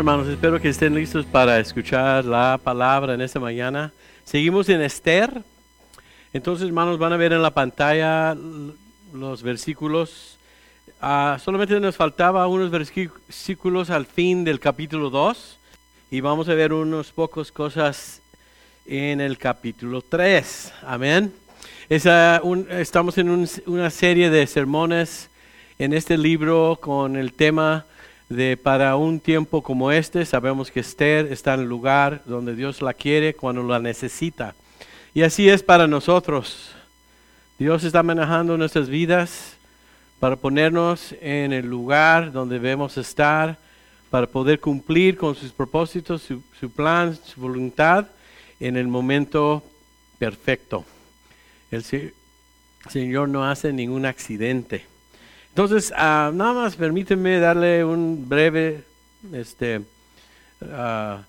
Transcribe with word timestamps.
hermanos, 0.00 0.28
espero 0.28 0.58
que 0.58 0.70
estén 0.70 0.94
listos 0.94 1.26
para 1.26 1.58
escuchar 1.58 2.24
la 2.24 2.58
palabra 2.64 3.12
en 3.12 3.20
esta 3.20 3.38
mañana. 3.38 3.92
Seguimos 4.24 4.66
en 4.70 4.80
Esther. 4.80 5.42
Entonces, 6.32 6.66
hermanos, 6.66 6.98
van 6.98 7.12
a 7.12 7.18
ver 7.18 7.34
en 7.34 7.42
la 7.42 7.50
pantalla 7.50 8.34
los 9.12 9.42
versículos. 9.42 10.38
Ah, 11.02 11.38
solamente 11.44 11.78
nos 11.80 11.96
faltaba 11.96 12.46
unos 12.46 12.70
versículos 12.70 13.90
al 13.90 14.06
fin 14.06 14.42
del 14.42 14.58
capítulo 14.58 15.10
2 15.10 15.58
y 16.10 16.22
vamos 16.22 16.48
a 16.48 16.54
ver 16.54 16.72
unos 16.72 17.12
pocos 17.12 17.52
cosas 17.52 18.22
en 18.86 19.20
el 19.20 19.36
capítulo 19.36 20.00
3. 20.00 20.72
Amén. 20.86 21.30
estamos 21.90 23.18
en 23.18 23.46
una 23.66 23.90
serie 23.90 24.30
de 24.30 24.46
sermones 24.46 25.28
en 25.78 25.92
este 25.92 26.16
libro 26.16 26.78
con 26.80 27.16
el 27.16 27.34
tema 27.34 27.84
de 28.30 28.56
para 28.56 28.94
un 28.94 29.18
tiempo 29.18 29.60
como 29.60 29.90
este, 29.90 30.24
sabemos 30.24 30.70
que 30.70 30.80
Esther 30.80 31.32
está 31.32 31.54
en 31.54 31.60
el 31.60 31.68
lugar 31.68 32.22
donde 32.24 32.54
Dios 32.54 32.80
la 32.80 32.94
quiere 32.94 33.34
cuando 33.34 33.64
la 33.64 33.80
necesita. 33.80 34.54
Y 35.12 35.22
así 35.22 35.48
es 35.48 35.64
para 35.64 35.88
nosotros. 35.88 36.70
Dios 37.58 37.82
está 37.82 38.04
manejando 38.04 38.56
nuestras 38.56 38.88
vidas 38.88 39.56
para 40.20 40.36
ponernos 40.36 41.12
en 41.20 41.52
el 41.52 41.66
lugar 41.66 42.30
donde 42.30 42.60
debemos 42.60 42.96
estar, 42.96 43.58
para 44.10 44.28
poder 44.28 44.60
cumplir 44.60 45.16
con 45.16 45.34
sus 45.34 45.50
propósitos, 45.50 46.22
su, 46.22 46.40
su 46.58 46.70
plan, 46.70 47.18
su 47.24 47.40
voluntad 47.40 48.06
en 48.60 48.76
el 48.76 48.86
momento 48.86 49.64
perfecto. 50.20 50.84
El 51.72 51.82
Señor 52.88 53.28
no 53.28 53.44
hace 53.44 53.72
ningún 53.72 54.06
accidente. 54.06 54.89
Entonces, 55.50 55.92
ah, 55.96 56.30
nada 56.32 56.52
más 56.52 56.76
permíteme 56.76 57.40
darle 57.40 57.84
un 57.84 58.28
breve 58.28 58.84
este, 59.32 59.82
ah, 60.72 61.24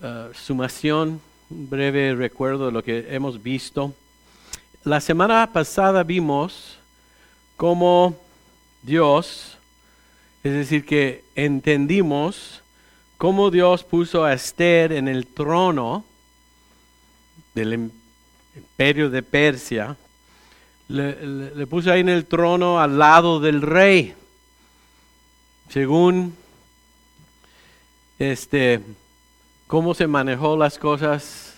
ah, 0.00 0.28
sumación, 0.32 1.20
un 1.50 1.68
breve 1.68 2.14
recuerdo 2.14 2.66
de 2.66 2.72
lo 2.72 2.84
que 2.84 3.06
hemos 3.10 3.42
visto. 3.42 3.92
La 4.84 5.00
semana 5.00 5.52
pasada 5.52 6.04
vimos 6.04 6.78
cómo 7.56 8.16
Dios, 8.82 9.58
es 10.44 10.52
decir, 10.52 10.86
que 10.86 11.24
entendimos 11.34 12.62
cómo 13.16 13.50
Dios 13.50 13.82
puso 13.82 14.24
a 14.24 14.32
Esther 14.32 14.92
en 14.92 15.08
el 15.08 15.26
trono 15.26 16.04
del 17.54 17.90
imperio 18.54 19.10
de 19.10 19.22
Persia, 19.24 19.96
le, 20.88 21.66
puse 21.66 21.90
ahí 21.90 22.00
en 22.00 22.08
el 22.08 22.24
trono 22.24 22.80
al 22.80 22.98
lado 22.98 23.40
del 23.40 23.62
rey. 23.62 24.14
Según 25.68 26.34
este 28.18 28.80
cómo 29.66 29.94
se 29.94 30.06
manejó 30.06 30.56
las 30.56 30.78
cosas. 30.78 31.56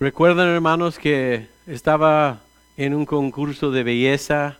Recuerdan 0.00 0.48
hermanos 0.48 0.98
que 0.98 1.48
estaba 1.66 2.40
en 2.76 2.94
un 2.94 3.06
concurso 3.06 3.70
de 3.70 3.82
belleza. 3.82 4.58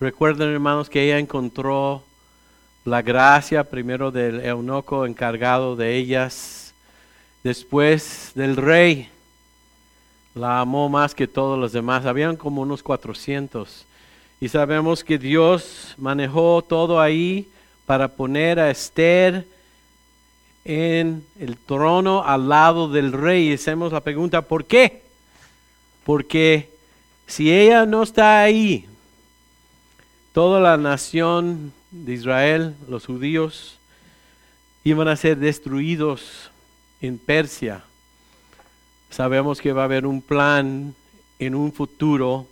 Recuerdan 0.00 0.48
hermanos 0.48 0.90
que 0.90 1.04
ella 1.04 1.18
encontró 1.18 2.02
la 2.84 3.02
gracia 3.02 3.64
primero 3.64 4.10
del 4.10 4.40
eunuco 4.40 5.06
encargado 5.06 5.74
de 5.76 5.96
ellas, 5.96 6.74
después 7.42 8.32
del 8.34 8.56
rey 8.56 9.08
la 10.34 10.60
amó 10.60 10.88
más 10.88 11.14
que 11.14 11.26
todos 11.28 11.58
los 11.58 11.72
demás. 11.72 12.06
Habían 12.06 12.36
como 12.36 12.62
unos 12.62 12.82
400. 12.82 13.86
Y 14.40 14.48
sabemos 14.48 15.04
que 15.04 15.18
Dios 15.18 15.94
manejó 15.96 16.62
todo 16.62 17.00
ahí 17.00 17.48
para 17.86 18.08
poner 18.08 18.58
a 18.58 18.70
Esther 18.70 19.46
en 20.64 21.24
el 21.38 21.56
trono 21.56 22.24
al 22.24 22.48
lado 22.48 22.88
del 22.88 23.12
rey. 23.12 23.50
Y 23.50 23.54
hacemos 23.54 23.92
la 23.92 24.00
pregunta, 24.00 24.42
¿por 24.42 24.64
qué? 24.64 25.02
Porque 26.04 26.68
si 27.26 27.52
ella 27.52 27.86
no 27.86 28.02
está 28.02 28.42
ahí, 28.42 28.86
toda 30.32 30.60
la 30.60 30.76
nación 30.76 31.72
de 31.90 32.12
Israel, 32.12 32.74
los 32.88 33.06
judíos, 33.06 33.78
iban 34.82 35.06
a 35.08 35.16
ser 35.16 35.38
destruidos 35.38 36.50
en 37.00 37.18
Persia 37.18 37.84
sabemos 39.14 39.60
que 39.60 39.72
va 39.72 39.82
a 39.82 39.84
haber 39.84 40.06
un 40.06 40.20
plan 40.20 40.92
en 41.38 41.54
un 41.54 41.72
futuro 41.72 42.48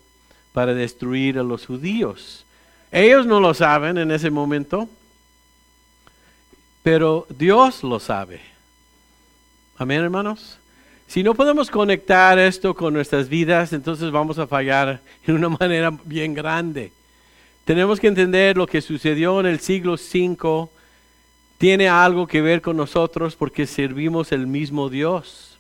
para 0.53 0.75
destruir 0.75 1.37
a 1.37 1.43
los 1.43 1.67
judíos. 1.67 2.47
Ellos 2.93 3.27
no 3.27 3.41
lo 3.41 3.53
saben 3.53 3.99
en 3.99 4.13
ese 4.13 4.31
momento, 4.31 4.89
pero 6.85 7.27
Dios 7.37 7.83
lo 7.83 7.99
sabe. 7.99 8.41
Amén, 9.77 10.03
hermanos. 10.03 10.59
Si 11.09 11.25
no 11.25 11.35
podemos 11.35 11.69
conectar 11.69 12.39
esto 12.39 12.75
con 12.75 12.95
nuestras 12.95 13.29
vidas, 13.29 13.73
entonces 13.73 14.13
vamos 14.13 14.39
a 14.39 14.47
fallar 14.47 15.01
en 15.27 15.35
una 15.35 15.49
manera 15.49 15.93
bien 16.05 16.33
grande. 16.33 16.93
Tenemos 17.65 17.99
que 17.99 18.07
entender 18.07 18.57
lo 18.57 18.69
que 18.69 18.81
sucedió 18.81 19.41
en 19.41 19.47
el 19.47 19.59
siglo 19.59 19.95
V 19.95 20.69
tiene 21.59 21.89
algo 21.89 22.29
que 22.29 22.41
ver 22.41 22.63
con 22.63 22.77
nosotros 22.77 23.35
porque 23.35 23.67
servimos 23.67 24.31
el 24.31 24.47
mismo 24.47 24.89
Dios 24.89 25.52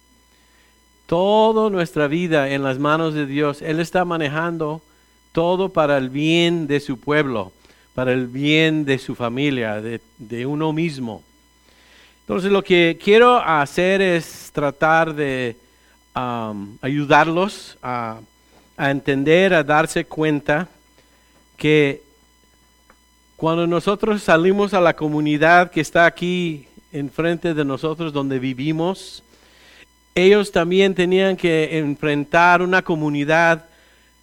toda 1.12 1.68
nuestra 1.68 2.08
vida 2.08 2.48
en 2.48 2.62
las 2.62 2.78
manos 2.78 3.12
de 3.12 3.26
Dios. 3.26 3.60
Él 3.60 3.80
está 3.80 4.02
manejando 4.06 4.80
todo 5.32 5.68
para 5.68 5.98
el 5.98 6.08
bien 6.08 6.66
de 6.66 6.80
su 6.80 6.98
pueblo, 6.98 7.52
para 7.94 8.14
el 8.14 8.28
bien 8.28 8.86
de 8.86 8.96
su 8.96 9.14
familia, 9.14 9.82
de, 9.82 10.46
uno 10.46 10.72
mismo. 10.72 11.22
Entonces 12.20 12.50
lo 12.50 12.64
que 12.64 12.98
quiero 12.98 13.36
hacer 13.36 14.00
es 14.00 14.48
tratar 14.54 15.14
de 15.14 15.54
ayudarlos 16.14 17.76
a, 17.82 18.20
a 18.78 18.90
entender, 18.90 19.52
a 19.52 19.62
darse 19.62 20.06
cuenta 20.06 20.66
que 21.58 22.02
cuando 23.36 23.66
nosotros 23.66 24.22
salimos 24.22 24.72
a 24.72 24.80
la 24.80 24.96
comunidad 24.96 25.70
que 25.70 25.82
está 25.82 26.06
aquí 26.06 26.68
enfrente 26.90 27.52
de 27.52 27.66
nosotros, 27.66 28.14
donde 28.14 28.38
vivimos, 28.38 29.22
ellos 30.14 30.52
también 30.52 30.94
tenían 30.94 31.36
que 31.36 31.78
enfrentar 31.78 32.62
una 32.62 32.82
comunidad, 32.82 33.66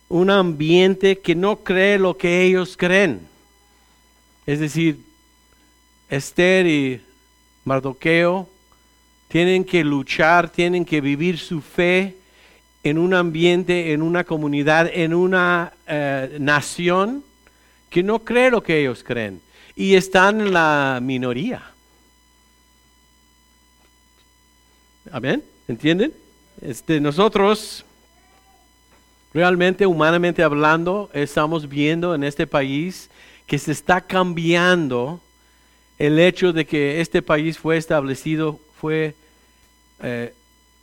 un 0.08 0.30
ambiente 0.30 1.20
que 1.20 1.36
no 1.36 1.58
cree 1.58 1.98
lo 1.98 2.18
que 2.18 2.44
ellos 2.44 2.78
creen. 2.78 3.22
Es 4.46 4.60
decir, 4.60 5.00
Esther 6.10 6.68
y 6.68 7.02
Mardoqueo 7.66 8.50
tienen 9.28 9.64
que 9.64 9.84
luchar, 9.84 10.50
tienen 10.50 10.86
que 10.86 11.02
vivir 11.02 11.38
su 11.38 11.62
fe 11.62 12.16
en 12.84 12.98
un 12.98 13.14
ambiente, 13.14 13.94
en 13.94 14.02
una 14.02 14.24
comunidad, 14.24 14.90
en 14.92 15.14
una 15.14 15.74
eh, 15.88 16.38
nación 16.40 17.24
que 17.90 18.04
no 18.04 18.20
cree 18.20 18.52
lo 18.52 18.64
que 18.64 18.80
ellos 18.80 19.04
creen 19.04 19.42
y 19.76 19.96
están 19.96 20.42
en 20.42 20.54
la 20.54 21.00
minoría. 21.02 21.64
Amén. 25.12 25.44
¿Entienden? 25.70 26.12
Este, 26.62 27.00
nosotros, 27.00 27.86
realmente, 29.36 29.86
humanamente 29.86 30.42
hablando, 30.42 31.12
estamos 31.14 31.70
viendo 31.70 32.16
en 32.16 32.24
este 32.24 32.48
país 32.48 33.12
que 33.46 33.60
se 33.60 33.74
está 33.74 34.02
cambiando 34.02 35.22
el 36.00 36.18
hecho 36.18 36.54
de 36.54 36.66
que 36.66 37.02
este 37.02 37.22
país 37.22 37.60
fue 37.60 37.78
establecido, 37.78 38.60
fue 38.82 39.14
eh, 40.02 40.34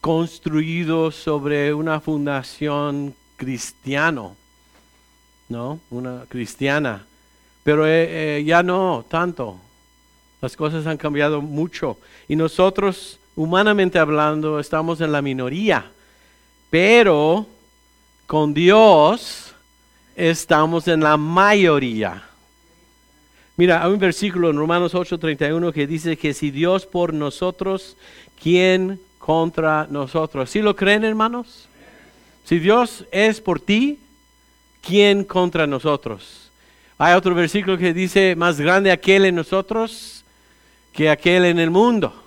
construido 0.01 1.11
sobre 1.11 1.75
una 1.75 1.99
fundación 1.99 3.13
cristiano, 3.35 4.37
¿no? 5.49 5.81
Una 5.91 6.27
cristiana. 6.29 7.05
Pero 7.65 7.89
eh, 7.89 8.39
eh, 8.39 8.45
ya 8.45 8.63
no 8.63 9.05
tanto. 9.09 9.59
Las 10.41 10.57
cosas 10.57 10.87
han 10.87 10.97
cambiado 10.97 11.43
mucho. 11.43 11.99
Y 12.29 12.37
nosotros 12.37 13.19
humanamente 13.37 13.99
hablando, 13.99 14.59
estamos 14.59 15.01
en 15.01 15.13
la 15.13 15.23
minoría, 15.23 15.91
pero 16.71 17.47
con 18.27 18.55
Dios 18.55 19.55
estamos 20.17 20.89
en 20.89 21.01
la 21.01 21.17
mayoría. 21.17 22.25
Mira, 23.57 23.83
hay 23.85 23.93
un 23.93 23.99
versículo 23.99 24.51
en 24.51 24.57
Romanos 24.57 24.95
8:31 24.95 25.73
que 25.73 25.87
dice 25.87 26.17
que 26.17 26.35
si 26.35 26.51
Dios 26.51 26.87
por 26.87 27.15
nosotros, 27.15 27.97
¿quién 28.43 29.01
contra 29.19 29.87
nosotros? 29.91 30.51
¿Sí 30.51 30.61
lo 30.61 30.75
creen, 30.75 31.05
hermanos? 31.05 31.69
Si 32.45 32.59
Dios 32.59 33.05
es 33.11 33.41
por 33.41 33.61
ti, 33.61 33.99
¿quién 34.83 35.25
contra 35.25 35.67
nosotros? 35.67 36.51
Hay 36.99 37.15
otro 37.15 37.35
versículo 37.35 37.77
que 37.77 37.93
dice, 37.93 38.35
más 38.37 38.59
grande 38.59 38.91
aquel 38.91 39.27
en 39.27 39.35
nosotros 39.35 40.25
que 40.93 41.11
aquel 41.11 41.45
en 41.45 41.59
el 41.59 41.71
mundo. 41.71 42.26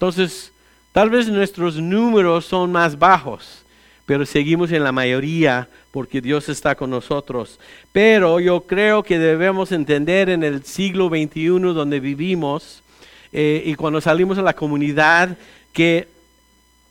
Entonces, 0.00 0.50
tal 0.92 1.10
vez 1.10 1.28
nuestros 1.28 1.76
números 1.76 2.46
son 2.46 2.72
más 2.72 2.98
bajos, 2.98 3.66
pero 4.06 4.24
seguimos 4.24 4.72
en 4.72 4.82
la 4.82 4.92
mayoría 4.92 5.68
porque 5.90 6.22
Dios 6.22 6.48
está 6.48 6.74
con 6.74 6.88
nosotros. 6.88 7.60
Pero 7.92 8.40
yo 8.40 8.62
creo 8.62 9.02
que 9.02 9.18
debemos 9.18 9.72
entender 9.72 10.30
en 10.30 10.42
el 10.42 10.64
siglo 10.64 11.10
XXI 11.10 11.74
donde 11.74 12.00
vivimos 12.00 12.82
eh, 13.30 13.62
y 13.66 13.74
cuando 13.74 14.00
salimos 14.00 14.38
a 14.38 14.42
la 14.42 14.54
comunidad 14.54 15.36
que 15.74 16.08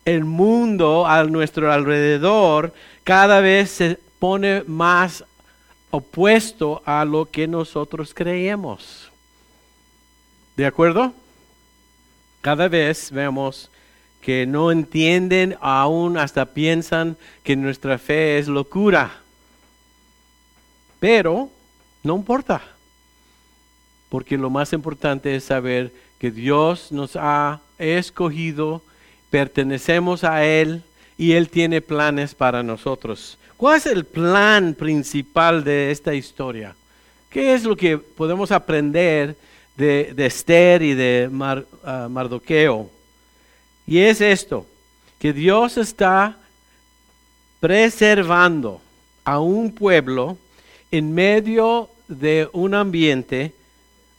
el 0.06 0.24
mundo 0.24 1.08
a 1.08 1.24
nuestro 1.24 1.74
alrededor 1.74 2.76
cada 3.04 3.40
vez 3.42 3.72
se 3.72 3.98
pone 4.20 4.62
más 4.68 5.26
opuesto 5.90 6.84
a 6.86 7.06
lo 7.06 7.26
que 7.26 7.48
nosotros 7.48 8.14
creemos. 8.14 9.10
¿De 10.56 10.68
acuerdo? 10.68 11.12
Cada 12.42 12.68
vez 12.68 13.12
vemos 13.12 13.70
que 14.22 14.46
no 14.46 14.72
entienden, 14.72 15.58
aún 15.62 16.18
hasta 16.18 16.46
piensan 16.46 17.18
que 17.44 17.56
nuestra 17.56 17.98
fe 17.98 18.38
es 18.38 18.48
locura. 18.48 19.12
Pero 21.00 21.50
no 22.04 22.16
importa, 22.16 22.62
porque 24.10 24.38
lo 24.38 24.50
más 24.50 24.74
importante 24.74 25.36
es 25.36 25.46
saber 25.46 25.94
que 26.18 26.32
Dios 26.32 26.92
nos 26.92 27.16
ha 27.16 27.62
escogido, 27.78 28.82
pertenecemos 29.30 30.24
a 30.24 30.46
Él 30.46 30.84
y 31.18 31.34
Él 31.34 31.50
tiene 31.50 31.82
planes 31.82 32.36
para 32.36 32.64
nosotros. 32.64 33.38
¿Cuál 33.56 33.78
es 33.78 33.86
el 33.86 34.06
plan 34.06 34.74
principal 34.74 35.64
de 35.64 35.92
esta 35.92 36.14
historia? 36.14 36.76
¿Qué 37.30 37.54
es 37.54 37.64
lo 37.64 37.76
que 37.76 37.98
podemos 37.98 38.52
aprender 38.52 39.36
de, 39.80 40.26
Esther 40.26 40.82
y 40.82 40.94
de 40.94 41.30
ah, 41.84 42.08
Mardoqueo? 42.10 42.90
Y 43.88 44.00
es 44.00 44.22
esto, 44.22 44.66
que 45.18 45.34
Dios 45.34 45.78
está 45.78 46.38
preservando 47.60 48.82
a 49.24 49.40
un 49.40 49.72
pueblo 49.72 50.38
en 50.92 51.14
medio 51.14 51.90
de 52.08 52.50
un 52.54 52.74
ambiente 52.74 53.54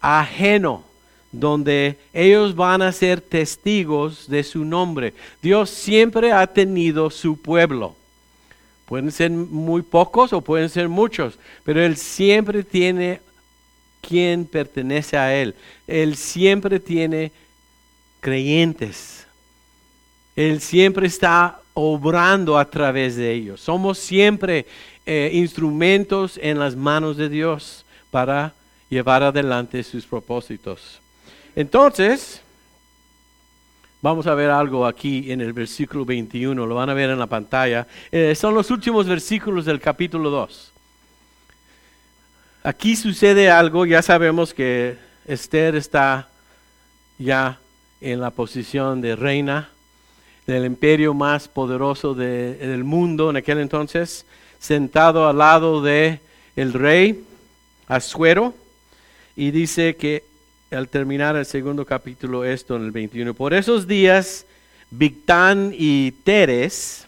ajeno, 0.01 0.85
donde 1.33 1.97
ellos 2.13 2.57
van 2.57 2.83
a 2.83 2.93
ser 2.93 3.21
testigos 3.21 4.29
de 4.29 4.43
su 4.43 4.65
nombre. 4.65 5.15
Dios 5.41 5.71
siempre 5.71 6.33
ha 6.33 6.47
tenido 6.47 7.11
su 7.11 7.41
pueblo. 7.41 7.95
Pueden 8.87 9.13
ser 9.13 9.31
muy 9.31 9.83
pocos 9.83 10.33
o 10.33 10.41
pueden 10.41 10.69
ser 10.69 10.89
muchos, 10.89 11.39
pero 11.63 11.81
Él 11.81 11.97
siempre 11.97 12.65
tiene 12.65 13.21
quien 14.01 14.45
pertenece 14.45 15.17
a 15.17 15.35
Él. 15.35 15.55
Él 15.87 16.17
siempre 16.17 16.81
tiene 16.81 17.33
creyentes. 18.21 19.27
Él 20.37 20.61
siempre 20.61 21.07
está 21.07 21.61
obrando 21.75 22.59
a 22.59 22.65
través 22.65 23.17
de 23.17 23.33
ellos. 23.33 23.61
Somos 23.61 23.99
siempre 23.99 24.67
eh, 25.07 25.31
instrumentos 25.33 26.39
en 26.43 26.59
las 26.59 26.77
manos 26.77 27.17
de 27.17 27.29
Dios 27.29 27.85
para 28.11 28.55
llevar 28.89 29.23
adelante 29.23 29.83
sus 29.83 30.07
propósitos. 30.07 31.01
Entonces, 31.55 32.43
vamos 34.03 34.27
a 34.27 34.35
ver 34.35 34.51
algo 34.51 34.87
aquí 34.87 35.31
en 35.31 35.41
el 35.41 35.53
versículo 35.53 36.05
21, 36.05 36.67
lo 36.67 36.75
van 36.75 36.91
a 36.91 36.95
ver 36.95 37.11
en 37.11 37.19
la 37.19 37.27
pantalla. 37.27 37.87
Eh, 38.11 38.35
son 38.35 38.55
los 38.55 38.71
últimos 38.71 39.07
versículos 39.07 39.65
del 39.65 39.81
capítulo 39.81 40.31
2. 40.31 40.73
Aquí 42.63 42.95
sucede 42.95 43.51
algo, 43.51 43.87
ya 43.87 44.03
sabemos 44.03 44.53
que 44.53 44.99
Esther 45.25 45.77
está 45.77 46.29
ya 47.19 47.59
en 48.03 48.21
la 48.21 48.31
posición 48.31 49.01
de 49.01 49.17
reina 49.17 49.71
del 50.47 50.67
imperio 50.67 51.15
más 51.15 51.49
poderoso 51.49 52.15
del 52.15 52.85
mundo 52.85 53.31
en 53.31 53.39
aquel 53.39 53.61
entonces, 53.61 54.27
sentado 54.59 55.27
al 55.27 55.39
lado 55.39 55.81
de 55.81 56.21
el 56.55 56.75
rey 56.75 57.25
Asuero, 57.89 58.53
y 59.37 59.53
dice 59.53 59.97
que 59.97 60.25
al 60.71 60.91
terminar 60.91 61.37
el 61.37 61.47
segundo 61.47 61.87
capítulo 61.87 62.45
esto 62.45 62.77
en 62.77 62.83
el 62.85 62.91
21, 62.91 63.33
por 63.33 63.55
esos 63.55 63.87
días, 63.87 64.45
Victán 64.91 65.73
y 65.75 66.11
Teres, 66.25 67.07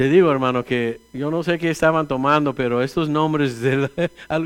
te 0.00 0.08
digo, 0.08 0.32
hermano, 0.32 0.64
que 0.64 0.98
yo 1.12 1.30
no 1.30 1.42
sé 1.42 1.58
qué 1.58 1.68
estaban 1.68 2.08
tomando, 2.08 2.54
pero 2.54 2.80
estos 2.82 3.06
nombres 3.10 3.60
de 3.60 3.90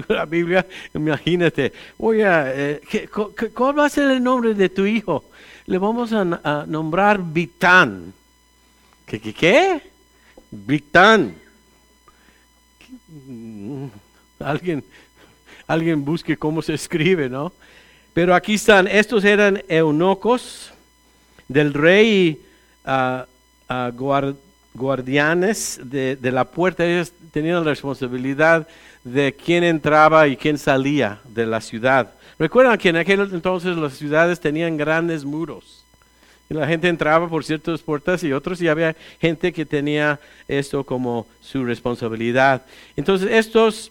la, 0.08 0.24
Biblia, 0.28 0.66
imagínate, 0.92 1.72
oye, 1.96 2.24
eh, 2.26 3.08
¿cuál 3.54 3.78
va 3.78 3.86
a 3.86 3.88
ser 3.88 4.10
el 4.10 4.20
nombre 4.20 4.52
de 4.54 4.68
tu 4.68 4.84
hijo? 4.84 5.22
le 5.66 5.78
vamos 5.78 6.12
a, 6.12 6.64
nombrar 6.66 7.22
Vitán. 7.22 8.12
¿Qué, 9.06 9.20
qué, 9.20 9.32
qué? 9.32 9.80
Vitán. 10.50 11.36
Alguien, 14.40 14.82
alguien 15.68 16.04
busque 16.04 16.36
cómo 16.36 16.62
se 16.62 16.74
escribe, 16.74 17.28
¿no? 17.28 17.52
Pero 18.12 18.34
aquí 18.34 18.54
están, 18.54 18.88
estos 18.88 19.24
eran 19.24 19.62
eunucos 19.68 20.72
del 21.46 21.72
rey 21.72 22.42
uh, 22.84 23.22
guardianes 24.74 25.80
de, 25.82 26.16
de, 26.16 26.32
la 26.32 26.44
puerta. 26.44 26.84
Ellos 26.84 27.12
tenían 27.32 27.64
la 27.64 27.70
responsabilidad 27.70 28.66
de 29.04 29.32
quién 29.32 29.64
entraba 29.64 30.28
y 30.28 30.36
quién 30.36 30.58
salía 30.58 31.20
de 31.24 31.46
la 31.46 31.60
ciudad. 31.60 32.12
Recuerdan 32.38 32.78
que 32.78 32.88
en 32.88 32.96
aquel 32.96 33.20
entonces 33.32 33.76
las 33.76 33.94
ciudades 33.94 34.40
tenían 34.40 34.76
grandes 34.76 35.24
muros. 35.24 35.84
Y 36.50 36.54
la 36.54 36.66
gente 36.66 36.88
entraba 36.88 37.28
por 37.28 37.44
ciertas 37.44 37.80
puertas 37.80 38.22
y 38.22 38.32
otros 38.32 38.60
y 38.60 38.68
había 38.68 38.94
gente 39.20 39.52
que 39.52 39.64
tenía 39.64 40.20
esto 40.46 40.84
como 40.84 41.26
su 41.40 41.64
responsabilidad. 41.64 42.62
Entonces 42.96 43.30
estos 43.30 43.90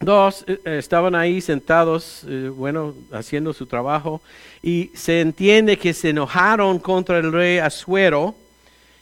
dos 0.00 0.44
eh, 0.46 0.60
eh, 0.64 0.78
estaban 0.78 1.14
ahí 1.14 1.40
sentados, 1.40 2.24
eh, 2.28 2.50
bueno, 2.54 2.94
haciendo 3.12 3.52
su 3.52 3.66
trabajo 3.66 4.20
y 4.62 4.90
se 4.94 5.20
entiende 5.20 5.76
que 5.76 5.94
se 5.94 6.10
enojaron 6.10 6.78
contra 6.78 7.18
el 7.18 7.32
rey 7.32 7.58
Asuero 7.58 8.34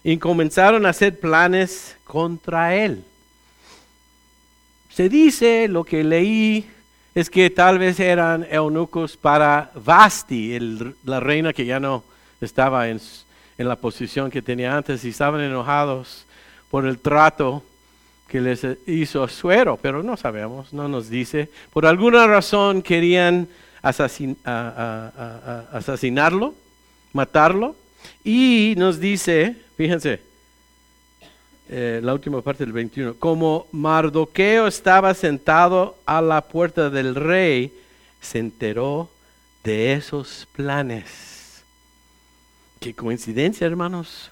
y 0.06 0.16
comenzaron 0.18 0.84
a 0.86 0.90
hacer 0.90 1.18
planes 1.18 1.96
contra 2.04 2.76
él. 2.76 3.02
Se 4.88 5.08
dice 5.08 5.66
lo 5.66 5.82
que 5.82 6.04
leí 6.04 6.70
es 7.12 7.28
que 7.28 7.50
tal 7.50 7.80
vez 7.80 7.98
eran 7.98 8.46
eunucos 8.48 9.16
para 9.16 9.72
Vasti, 9.74 10.56
la 11.02 11.18
reina 11.18 11.52
que 11.52 11.66
ya 11.66 11.80
no 11.80 12.04
estaba 12.40 12.88
en, 12.88 13.00
la 13.58 13.74
posición 13.74 14.30
que 14.30 14.42
tenía 14.42 14.76
antes 14.76 15.04
y 15.04 15.08
estaban 15.08 15.40
enojados 15.40 16.24
por 16.70 16.86
el 16.86 17.00
trato 17.00 17.64
que 18.28 18.40
les 18.40 18.64
hizo 18.86 19.26
Suero, 19.26 19.76
pero 19.76 20.04
no 20.04 20.16
sabemos, 20.16 20.72
no 20.72 20.86
nos 20.86 21.10
dice. 21.10 21.50
Por 21.72 21.84
alguna 21.84 22.28
razón 22.28 22.80
querían 22.80 23.48
asesinarlo, 23.82 26.54
matarlo, 27.12 27.74
y 28.22 28.74
nos 28.76 29.00
dice, 29.00 29.65
fíjense, 29.76 30.20
eh, 31.68 32.00
la 32.02 32.14
última 32.14 32.42
parte 32.42 32.64
del 32.64 32.72
21, 32.72 33.14
como 33.14 33.66
Mardoqueo 33.72 34.66
estaba 34.66 35.14
sentado 35.14 35.96
a 36.06 36.20
la 36.20 36.42
puerta 36.42 36.90
del 36.90 37.14
rey, 37.14 37.72
se 38.20 38.38
enteró 38.38 39.10
de 39.64 39.94
esos 39.94 40.46
planes. 40.52 41.64
Qué 42.78 42.94
coincidencia, 42.94 43.66
hermanos. 43.66 44.30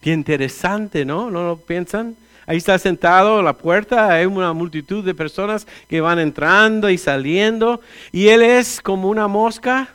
Qué 0.00 0.12
interesante, 0.12 1.04
¿no? 1.04 1.30
¿No 1.30 1.44
lo 1.44 1.56
piensan? 1.56 2.16
Ahí 2.46 2.58
está 2.58 2.78
sentado 2.78 3.38
a 3.38 3.42
la 3.42 3.54
puerta, 3.54 4.12
hay 4.12 4.26
una 4.26 4.52
multitud 4.52 5.02
de 5.02 5.14
personas 5.14 5.66
que 5.88 6.00
van 6.00 6.18
entrando 6.18 6.90
y 6.90 6.98
saliendo, 6.98 7.80
y 8.12 8.28
él 8.28 8.42
es 8.42 8.80
como 8.80 9.08
una 9.08 9.26
mosca 9.28 9.88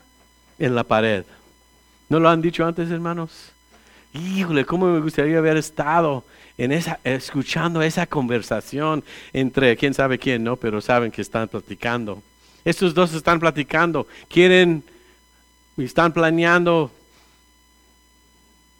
en 0.57 0.73
la 0.75 0.83
pared. 0.83 1.25
¿No 2.09 2.19
lo 2.19 2.27
han 2.27 2.41
dicho 2.41 2.65
antes, 2.65 2.89
hermanos? 2.89 3.51
Híjole, 4.13 4.65
cómo 4.65 4.87
me 4.87 4.99
gustaría 4.99 5.37
haber 5.37 5.57
estado 5.57 6.23
en 6.57 6.71
esa, 6.71 6.99
escuchando 7.03 7.81
esa 7.81 8.07
conversación 8.07 9.03
entre 9.33 9.77
quién 9.77 9.93
sabe 9.93 10.17
quién, 10.17 10.43
¿no? 10.43 10.55
Pero 10.55 10.81
saben 10.81 11.11
que 11.11 11.21
están 11.21 11.47
platicando. 11.47 12.23
Estos 12.65 12.93
dos 12.93 13.13
están 13.13 13.39
platicando, 13.39 14.07
quieren, 14.27 14.83
están 15.77 16.11
planeando 16.11 16.91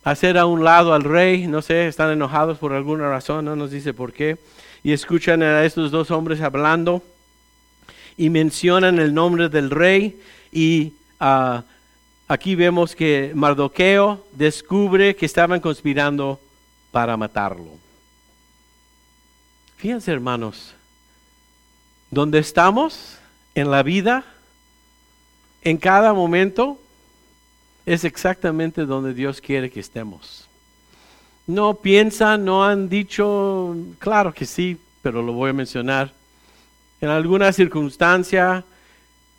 hacer 0.03 0.38
a 0.38 0.45
un 0.45 0.63
lado 0.63 0.93
al 0.93 1.03
rey, 1.03 1.48
no 1.48 1.62
sé, 1.62 1.88
están 1.88 2.12
enojados 2.12 2.57
por 2.57 2.74
alguna 2.74 3.09
razón, 3.09 3.45
no 3.45 3.55
nos 3.55 3.69
dice 3.71 3.93
por 3.93 4.13
qué. 4.13 4.38
Y 4.83 4.93
escuchan 4.93 5.43
a 5.43 5.63
estos 5.63 5.91
dos 5.91 6.09
hombres 6.09 6.41
hablando 6.41 7.03
y 8.17 8.29
mencionan 8.29 9.00
el 9.00 9.13
nombre 9.13 9.48
del 9.48 9.69
rey 9.69 10.19
y 10.51 10.93
uh, 11.21 11.62
aquí 12.29 12.53
vemos 12.53 12.95
que 12.95 13.31
Mardoqueo 13.33 14.24
descubre 14.31 15.15
que 15.15 15.25
estaban 15.25 15.59
conspirando 15.59 16.39
para 16.91 17.17
matarlo. 17.17 17.71
Fíjense 19.77 20.12
hermanos, 20.12 20.75
donde 22.12 22.38
estamos 22.38 23.17
en 23.55 23.71
la 23.71 23.81
vida, 23.81 24.24
en 25.63 25.77
cada 25.77 26.13
momento, 26.13 26.79
es 27.86 28.03
exactamente 28.03 28.86
donde 28.86 29.13
Dios 29.13 29.41
quiere 29.41 29.71
que 29.71 29.79
estemos. 29.79 30.45
no 31.48 31.74
piensan, 31.74 32.45
no 32.45 32.63
han 32.63 32.89
dicho, 32.89 33.75
claro 33.98 34.31
que 34.31 34.45
sí, 34.45 34.77
pero 35.01 35.24
lo 35.24 35.33
voy 35.33 35.50
a 35.50 35.53
mencionar. 35.53 36.13
En 37.01 37.09
alguna 37.09 37.51
circunstancia, 37.51 38.63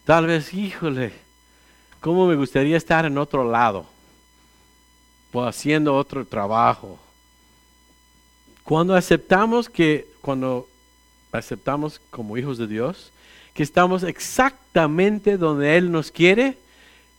tal 0.04 0.26
vez, 0.26 0.52
híjole, 0.52 1.12
¿cómo 2.00 2.26
me 2.26 2.34
gustaría 2.34 2.76
estar 2.76 3.04
en 3.04 3.18
otro 3.18 3.48
lado? 3.48 3.86
O 5.32 5.44
haciendo 5.44 5.94
otro 5.94 6.24
trabajo. 6.24 6.98
Cuando 8.64 8.94
aceptamos 8.94 9.68
que, 9.68 10.08
cuando 10.20 10.68
aceptamos 11.32 12.00
como 12.10 12.36
hijos 12.36 12.58
de 12.58 12.66
Dios, 12.66 13.12
que 13.54 13.62
estamos 13.62 14.02
exactamente 14.02 15.36
donde 15.36 15.76
Él 15.76 15.92
nos 15.92 16.10
quiere, 16.10 16.56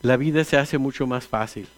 la 0.00 0.16
vida 0.16 0.44
se 0.44 0.56
hace 0.56 0.78
mucho 0.78 1.06
más 1.06 1.26
fácil. 1.26 1.68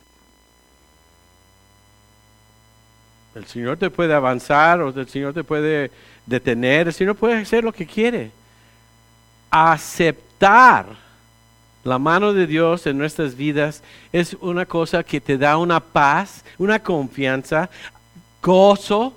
El 3.35 3.47
Señor 3.47 3.77
te 3.79 3.91
puede 3.91 4.15
avanzar 4.15 4.81
o 4.81 4.89
el 4.89 5.09
Señor 5.09 5.35
te 5.35 5.43
puede 5.43 5.91
detener, 6.25 6.87
el 6.87 6.95
Señor 6.95 7.17
puede 7.17 7.35
hacer 7.35 7.65
lo 7.65 7.73
que 7.73 7.87
quiere. 7.87 8.31
Aceptar 9.51 11.04
la 11.85 11.99
mano 11.99 12.33
de 12.33 12.47
Dios 12.47 12.87
en 12.87 12.99
nuestras 12.99 13.37
vidas 13.37 13.83
es 14.13 14.35
una 14.41 14.65
cosa 14.67 15.05
que 15.05 15.21
te 15.21 15.37
da 15.37 15.59
una 15.59 15.81
paz, 15.81 16.45
una 16.59 16.83
confianza, 16.83 17.69
gozo, 18.43 19.15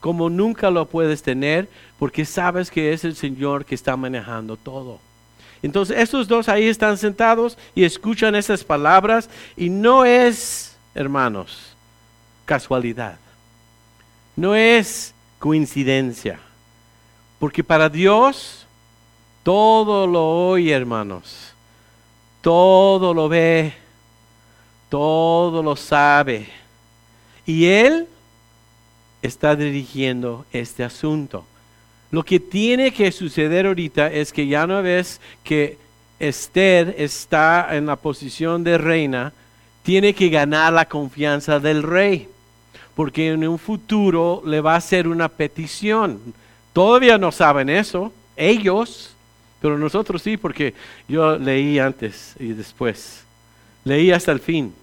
como 0.00 0.30
nunca 0.30 0.70
lo 0.70 0.86
puedes 0.86 1.22
tener, 1.22 1.68
porque 1.98 2.24
sabes 2.24 2.70
que 2.70 2.92
es 2.92 3.04
el 3.04 3.16
Señor 3.16 3.64
que 3.64 3.74
está 3.74 3.96
manejando 3.96 4.56
todo. 4.56 5.00
Entonces, 5.62 5.98
estos 5.98 6.28
dos 6.28 6.48
ahí 6.48 6.66
están 6.66 6.96
sentados 6.96 7.58
y 7.74 7.84
escuchan 7.84 8.34
esas 8.34 8.64
palabras 8.64 9.28
y 9.56 9.68
no 9.68 10.04
es, 10.04 10.76
hermanos, 10.94 11.74
casualidad. 12.44 13.18
No 14.36 14.54
es 14.54 15.14
coincidencia. 15.38 16.40
Porque 17.38 17.64
para 17.64 17.88
Dios 17.88 18.66
todo 19.42 20.06
lo 20.06 20.48
oye, 20.48 20.72
hermanos. 20.72 21.49
Todo 22.40 23.14
lo 23.14 23.28
ve. 23.28 23.74
Todo 24.88 25.62
lo 25.62 25.76
sabe. 25.76 26.48
Y 27.46 27.66
Él 27.66 28.06
está 29.22 29.56
dirigiendo 29.56 30.46
este 30.52 30.84
asunto. 30.84 31.44
Lo 32.10 32.24
que 32.24 32.40
tiene 32.40 32.92
que 32.92 33.12
suceder 33.12 33.66
ahorita 33.66 34.08
es 34.08 34.32
que 34.32 34.46
ya 34.46 34.66
no 34.66 34.82
ves 34.82 35.20
que 35.44 35.78
Esther 36.18 36.94
está 36.98 37.68
en 37.76 37.86
la 37.86 37.96
posición 37.96 38.64
de 38.64 38.78
reina, 38.78 39.32
tiene 39.82 40.14
que 40.14 40.28
ganar 40.28 40.72
la 40.72 40.86
confianza 40.86 41.58
del 41.58 41.82
rey, 41.82 42.28
porque 42.94 43.28
en 43.28 43.46
un 43.48 43.58
futuro 43.58 44.42
le 44.44 44.60
va 44.60 44.74
a 44.74 44.78
hacer 44.78 45.08
una 45.08 45.28
petición. 45.28 46.20
Todavía 46.72 47.16
no 47.16 47.32
saben 47.32 47.70
eso, 47.70 48.12
ellos, 48.36 49.14
pero 49.60 49.78
nosotros 49.78 50.22
sí, 50.22 50.36
porque 50.36 50.74
yo 51.08 51.38
leí 51.38 51.78
antes 51.78 52.34
y 52.38 52.52
después. 52.52 53.24
Leí 53.84 54.10
hasta 54.10 54.32
el 54.32 54.40
fin. 54.40 54.74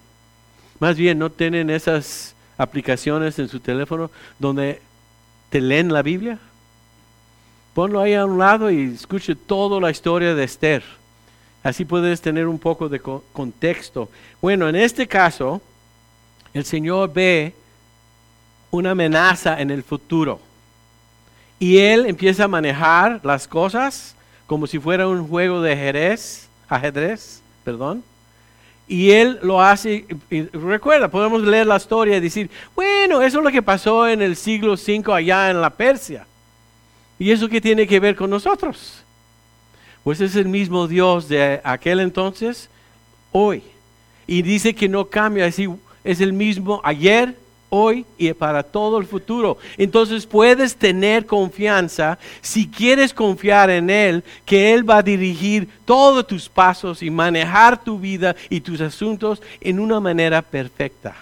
Más 0.79 0.97
bien, 0.97 1.17
¿no 1.17 1.31
tienen 1.31 1.69
esas 1.69 2.35
aplicaciones 2.57 3.39
en 3.39 3.47
su 3.47 3.59
teléfono 3.59 4.11
donde 4.37 4.81
te 5.49 5.61
leen 5.61 5.91
la 5.91 6.03
Biblia? 6.03 6.39
Ponlo 7.73 8.01
ahí 8.01 8.13
a 8.13 8.25
un 8.25 8.37
lado 8.37 8.69
y 8.71 8.93
escuche 8.93 9.35
toda 9.35 9.79
la 9.79 9.91
historia 9.91 10.35
de 10.35 10.43
Esther. 10.43 10.83
Así 11.63 11.85
puedes 11.85 12.21
tener 12.21 12.47
un 12.47 12.59
poco 12.59 12.87
de 12.87 12.99
contexto. 12.99 14.09
Bueno, 14.41 14.69
en 14.69 14.75
este 14.75 15.07
caso, 15.07 15.61
el 16.53 16.65
Señor 16.65 17.11
ve 17.13 17.53
una 18.71 18.91
amenaza 18.91 19.59
en 19.59 19.71
el 19.71 19.83
futuro. 19.83 20.39
Y 21.59 21.79
Él 21.79 22.05
empieza 22.05 22.43
a 22.43 22.47
manejar 22.47 23.19
las 23.23 23.47
cosas 23.47 24.15
como 24.47 24.65
si 24.65 24.79
fuera 24.79 25.07
un 25.07 25.27
juego 25.27 25.61
de 25.61 25.73
ajedrez, 25.73 26.47
ajedrez, 26.67 27.41
perdón. 27.63 28.03
Y 28.87 29.11
él 29.11 29.37
lo 29.43 29.61
hace, 29.61 30.05
recuerda, 30.53 31.09
podemos 31.09 31.41
leer 31.41 31.67
la 31.67 31.75
historia 31.75 32.15
y 32.15 32.21
decir, 32.21 32.49
bueno, 32.73 33.21
eso 33.21 33.39
es 33.39 33.43
lo 33.43 33.51
que 33.51 33.61
pasó 33.61 34.07
en 34.07 34.21
el 34.21 34.37
siglo 34.37 34.73
V 34.73 35.13
allá 35.13 35.51
en 35.51 35.59
la 35.59 35.69
Persia. 35.69 36.25
¿Y 37.19 37.31
eso 37.31 37.49
qué 37.49 37.59
tiene 37.59 37.85
que 37.85 37.99
ver 37.99 38.15
con 38.15 38.29
nosotros? 38.29 39.03
Pues 40.05 40.21
es 40.21 40.37
el 40.37 40.47
mismo 40.47 40.87
Dios 40.87 41.27
de 41.27 41.59
aquel 41.65 41.99
entonces, 41.99 42.69
hoy. 43.33 43.61
Y 44.25 44.41
dice 44.41 44.73
que 44.73 44.87
no 44.87 45.05
cambia, 45.05 45.47
es 45.47 46.21
el 46.21 46.31
mismo 46.31 46.79
ayer, 46.85 47.35
hoy 47.69 48.05
y 48.17 48.31
para 48.33 48.63
todo 48.63 48.97
el 48.97 49.05
futuro. 49.05 49.57
Entonces 49.77 50.25
puedes 50.25 50.75
tener 50.75 51.25
confianza, 51.25 52.17
si 52.41 52.67
quieres 52.67 53.13
confiar 53.13 53.69
en 53.69 53.89
Él, 53.89 54.23
que 54.45 54.73
Él 54.73 54.89
va 54.89 54.97
a 54.97 55.03
dirigir 55.03 55.67
todos 55.85 56.25
tus 56.27 56.49
pasos 56.49 57.03
y 57.03 57.09
manejar 57.09 57.83
tu 57.83 57.99
vida 57.99 58.35
y 58.49 58.61
tus 58.61 58.81
asuntos 58.81 59.41
en 59.61 59.79
una 59.79 59.99
manera 59.99 60.41
perfecta. 60.41 61.15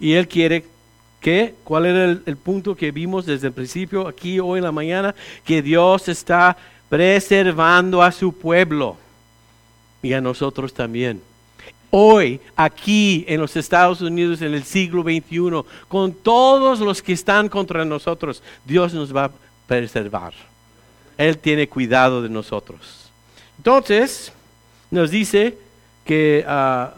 Y 0.00 0.14
Él 0.14 0.26
quiere 0.28 0.64
¿Qué? 1.22 1.54
¿Cuál 1.62 1.86
era 1.86 2.04
el, 2.04 2.36
punto 2.36 2.74
que 2.74 2.90
vimos 2.90 3.26
desde 3.26 3.46
el 3.46 3.52
principio 3.52 4.08
aquí 4.08 4.40
hoy 4.40 4.58
en 4.58 4.64
la 4.64 4.72
mañana? 4.72 5.14
Que 5.44 5.62
Dios 5.62 6.08
está 6.08 6.56
preservando 6.88 8.02
a 8.02 8.10
su 8.10 8.32
pueblo 8.32 8.96
y 10.02 10.14
a 10.14 10.20
nosotros 10.20 10.74
también. 10.74 11.22
Hoy, 11.94 12.40
aquí 12.56 13.22
en 13.28 13.38
los 13.38 13.54
Estados 13.54 14.00
Unidos, 14.00 14.40
en 14.40 14.54
el 14.54 14.64
siglo 14.64 15.02
XXI, 15.02 15.62
con 15.88 16.14
todos 16.14 16.80
los 16.80 17.02
que 17.02 17.12
están 17.12 17.50
contra 17.50 17.84
nosotros, 17.84 18.42
Dios 18.64 18.94
nos 18.94 19.14
va 19.14 19.26
a 19.26 19.30
preservar. 19.66 20.32
Él 21.18 21.36
tiene 21.36 21.68
cuidado 21.68 22.22
de 22.22 22.30
nosotros. 22.30 23.10
Entonces, 23.58 24.32
nos 24.90 25.10
dice 25.10 25.58
que 26.06 26.42
ah, 26.48 26.94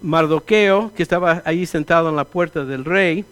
Mardoqueo, 0.00 0.92
que 0.94 1.02
estaba 1.02 1.42
ahí 1.44 1.66
sentado 1.66 2.08
en 2.08 2.14
la 2.14 2.24
puerta 2.24 2.64
del 2.64 2.84
rey, 2.84 3.24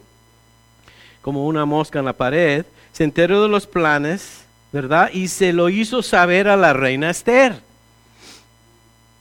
como 1.22 1.46
una 1.46 1.64
mosca 1.64 2.00
en 2.00 2.06
la 2.06 2.12
pared, 2.12 2.66
se 2.90 3.04
enteró 3.04 3.40
de 3.40 3.48
los 3.48 3.68
planes, 3.68 4.42
¿verdad? 4.72 5.10
Y 5.12 5.28
se 5.28 5.52
lo 5.52 5.68
hizo 5.68 6.02
saber 6.02 6.48
a 6.48 6.56
la 6.56 6.72
reina 6.72 7.08
Esther. 7.08 7.62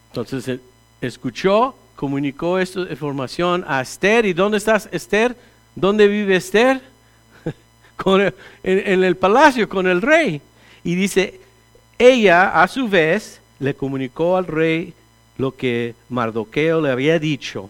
Entonces 0.10 0.48
eh, 0.48 0.60
escuchó, 1.00 1.76
comunicó 2.04 2.60
esta 2.60 2.82
información 2.82 3.64
a 3.66 3.80
Esther. 3.80 4.26
¿Y 4.26 4.34
dónde 4.34 4.58
estás, 4.58 4.90
Esther? 4.92 5.38
¿Dónde 5.74 6.10
vive 6.10 6.36
Esther? 6.36 6.82
en 8.62 9.04
el 9.06 9.16
palacio 9.16 9.70
con 9.70 9.88
el 9.88 10.02
rey. 10.02 10.42
Y 10.84 10.96
dice, 10.96 11.40
ella 11.98 12.62
a 12.62 12.68
su 12.68 12.90
vez 12.90 13.40
le 13.58 13.74
comunicó 13.74 14.36
al 14.36 14.48
rey 14.48 14.94
lo 15.38 15.56
que 15.56 15.96
Mardoqueo 16.10 16.82
le 16.82 16.92
había 16.92 17.20
dicho 17.20 17.70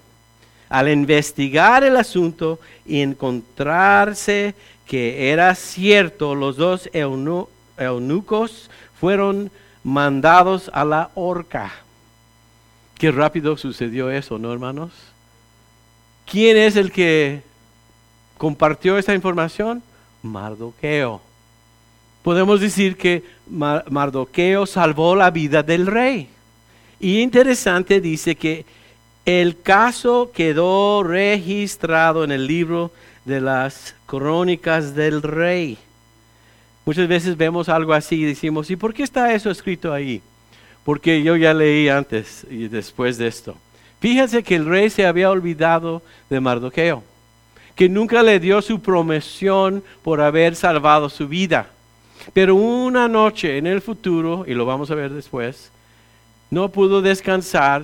al 0.67 0.89
investigar 0.89 1.83
el 1.83 1.95
asunto 1.95 2.59
y 2.87 3.01
encontrarse 3.01 4.55
que 4.87 5.29
era 5.29 5.53
cierto, 5.53 6.33
los 6.33 6.57
dos 6.57 6.89
eunucos 6.91 8.71
fueron 8.99 9.51
mandados 9.83 10.71
a 10.73 10.83
la 10.85 11.11
horca. 11.13 11.82
Qué 13.03 13.11
rápido 13.11 13.57
sucedió 13.57 14.09
eso, 14.09 14.39
¿no, 14.39 14.53
hermanos? 14.53 14.93
¿Quién 16.25 16.55
es 16.55 16.77
el 16.77 16.89
que 16.89 17.41
compartió 18.37 18.97
esta 18.97 19.13
información? 19.13 19.83
Mardoqueo. 20.21 21.19
Podemos 22.21 22.61
decir 22.61 22.95
que 22.95 23.25
Mardoqueo 23.49 24.65
salvó 24.65 25.17
la 25.17 25.31
vida 25.31 25.63
del 25.63 25.85
rey. 25.85 26.29
Y 26.97 27.19
interesante 27.19 27.99
dice 27.99 28.37
que 28.37 28.65
el 29.25 29.61
caso 29.61 30.31
quedó 30.33 31.03
registrado 31.03 32.23
en 32.23 32.31
el 32.31 32.47
libro 32.47 32.93
de 33.25 33.41
las 33.41 33.95
crónicas 34.05 34.95
del 34.95 35.21
rey. 35.21 35.77
Muchas 36.85 37.09
veces 37.09 37.35
vemos 37.35 37.67
algo 37.67 37.91
así 37.91 38.21
y 38.21 38.23
decimos, 38.23 38.71
¿y 38.71 38.77
por 38.77 38.93
qué 38.93 39.03
está 39.03 39.33
eso 39.33 39.51
escrito 39.51 39.91
ahí? 39.91 40.21
Porque 40.83 41.23
yo 41.23 41.35
ya 41.35 41.53
leí 41.53 41.89
antes 41.89 42.45
y 42.49 42.67
después 42.67 43.17
de 43.17 43.27
esto. 43.27 43.55
Fíjense 43.99 44.43
que 44.43 44.55
el 44.55 44.65
rey 44.65 44.89
se 44.89 45.05
había 45.05 45.31
olvidado 45.31 46.01
de 46.29 46.39
Mardoqueo, 46.39 47.03
que 47.75 47.87
nunca 47.87 48.21
le 48.21 48.39
dio 48.39 48.61
su 48.61 48.81
promesión 48.81 49.83
por 50.01 50.19
haber 50.19 50.55
salvado 50.55 51.09
su 51.09 51.27
vida. 51.27 51.67
Pero 52.33 52.55
una 52.55 53.07
noche 53.07 53.57
en 53.57 53.67
el 53.67 53.81
futuro, 53.81 54.45
y 54.47 54.53
lo 54.53 54.65
vamos 54.65 54.91
a 54.91 54.95
ver 54.95 55.11
después, 55.11 55.71
no 56.49 56.69
pudo 56.69 57.01
descansar 57.01 57.83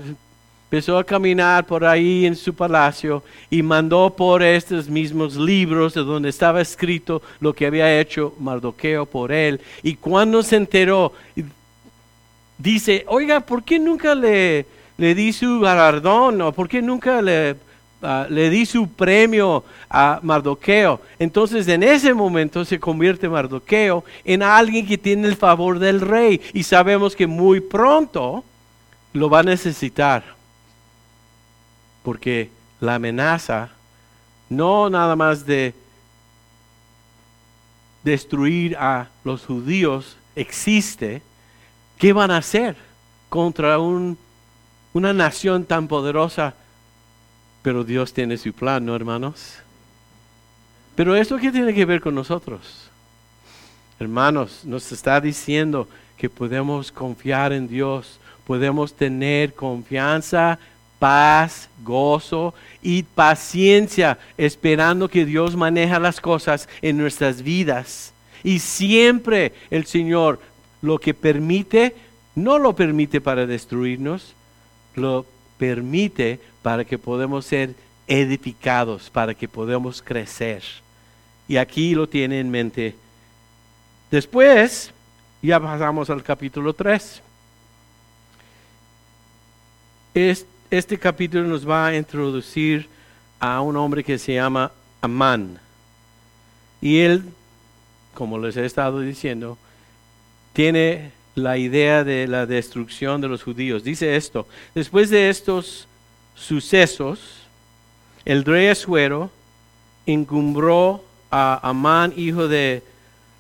empezó 0.72 1.00
a 1.00 1.04
caminar 1.04 1.66
por 1.66 1.84
ahí 1.84 2.28
en 2.28 2.36
su 2.36 2.54
palacio 2.54 3.24
y 3.50 3.64
mandó 3.64 4.12
por 4.16 4.44
estos 4.44 4.88
mismos 4.88 5.36
libros 5.36 5.96
de 5.96 6.04
donde 6.04 6.30
estaba 6.30 6.62
escrito 6.62 7.24
lo 7.40 7.54
que 7.54 7.66
había 7.66 8.00
hecho 8.00 8.36
Mardoqueo 8.40 9.08
por 9.08 9.32
él. 9.32 9.60
Y 9.82 9.96
cuando 9.96 10.44
se 10.44 10.58
enteró, 10.58 11.12
dice, 12.60 13.06
oiga, 13.08 13.40
¿por 13.40 13.64
qué 13.64 13.80
nunca 13.80 14.14
le, 14.14 14.68
le 14.98 15.16
di 15.16 15.34
su 15.34 15.60
galardón? 15.62 16.42
¿O 16.42 16.52
por 16.52 16.68
qué 16.68 16.82
nunca 16.82 17.22
le 17.22 17.56
ah, 18.04 18.28
le 18.30 18.50
di 18.50 18.66
su 18.66 18.88
premio 18.90 19.64
a 19.90 20.20
Mardoqueo. 20.22 21.02
Entonces 21.18 21.68
en 21.68 21.82
ese 21.82 22.14
momento 22.14 22.64
se 22.64 22.80
convierte 22.80 23.28
Mardoqueo 23.28 24.04
en 24.24 24.44
alguien 24.44 24.86
que 24.86 24.98
tiene 24.98 25.28
el 25.28 25.36
favor 25.36 25.80
del 25.80 26.02
rey 26.02 26.40
y 26.54 26.64
sabemos 26.64 27.16
que 27.16 27.26
muy 27.26 27.60
pronto 27.60 28.44
lo 29.14 29.30
va 29.30 29.40
a 29.40 29.44
necesitar. 29.44 30.24
Porque 32.04 32.50
la 32.80 32.96
amenaza 32.96 33.70
no 34.50 34.90
nada 34.90 35.16
más 35.16 35.46
de 35.46 35.74
destruir 38.04 38.76
a 38.78 39.10
los 39.24 39.46
judíos 39.46 40.18
existe, 40.36 41.22
¿qué 42.00 42.14
van 42.14 42.32
a 42.32 42.38
hacer 42.38 42.76
contra 43.30 43.78
un, 43.78 44.18
una 44.94 45.14
nación 45.14 45.66
tan 45.66 45.88
poderosa? 45.88 46.56
Pero 47.62 47.84
Dios 47.84 48.12
tiene 48.14 48.38
su 48.38 48.52
plan, 48.54 48.84
¿no, 48.84 48.96
hermanos? 48.96 49.58
Pero 50.96 51.16
eso 51.16 51.38
qué 51.38 51.52
tiene 51.52 51.74
que 51.74 51.86
ver 51.86 52.02
con 52.02 52.16
nosotros? 52.16 52.90
Hermanos, 54.00 54.62
nos 54.64 54.92
está 54.92 55.22
diciendo 55.22 55.88
que 56.18 56.30
podemos 56.30 56.92
confiar 56.92 57.54
en 57.54 57.68
Dios, 57.68 58.20
podemos 58.46 58.94
tener 58.94 59.54
confianza, 59.54 60.58
paz, 61.00 61.70
gozo 61.84 62.54
y 62.82 63.04
paciencia, 63.04 64.18
esperando 64.38 65.10
que 65.10 65.26
Dios 65.26 65.56
maneja 65.56 66.00
las 66.00 66.22
cosas 66.22 66.70
en 66.82 66.98
nuestras 66.98 67.42
vidas. 67.42 68.14
Y 68.42 68.60
siempre 68.60 69.54
el 69.70 69.86
Señor 69.86 70.40
lo 70.82 70.98
que 71.00 71.14
permite, 71.14 71.96
no 72.36 72.58
lo 72.60 72.76
permite 72.76 73.22
para 73.22 73.46
destruirnos, 73.46 74.34
lo 74.96 75.26
permite 75.58 76.40
para 76.62 76.86
que 76.86 76.98
podamos 76.98 77.46
ser 77.46 77.76
edificados, 78.08 79.10
para 79.10 79.34
que 79.34 79.48
podamos 79.48 80.02
crecer. 80.02 80.64
Y 81.48 81.58
aquí 81.58 81.96
lo 81.96 82.08
tiene 82.08 82.40
en 82.40 82.50
mente. 82.50 82.96
Después, 84.12 84.92
ya 85.42 85.60
pasamos 85.60 86.10
al 86.10 86.24
capítulo 86.24 86.74
3. 86.74 87.22
Este, 90.14 90.98
capítulo 90.98 91.44
nos 91.44 91.68
va 91.68 91.88
a 91.88 91.96
introducir 91.96 92.90
a 93.40 93.62
un 93.62 93.78
hombre 93.78 94.04
que 94.04 94.18
se 94.18 94.34
llama 94.34 94.72
Amán. 95.02 95.60
Y 96.82 97.00
él, 97.00 97.24
como 98.14 98.38
les 98.38 98.58
he 98.58 98.66
estado 98.66 99.00
diciendo, 99.00 99.58
tiene 100.60 101.14
la 101.36 101.58
idea 101.58 102.04
de 102.04 102.28
la 102.28 102.46
destrucción 102.46 103.22
de 103.22 103.30
los 103.30 103.44
judíos. 103.44 103.82
Dice 103.82 104.18
esto, 104.18 104.46
después 104.76 105.10
de 105.10 105.30
estos 105.30 105.88
sucesos, 106.36 107.48
el 108.26 108.44
rey 108.44 108.68
Asuero 108.68 109.32
encumbró 110.06 111.02
a 111.32 111.62
Amán, 111.70 112.12
hijo 112.18 112.50
de 112.50 112.84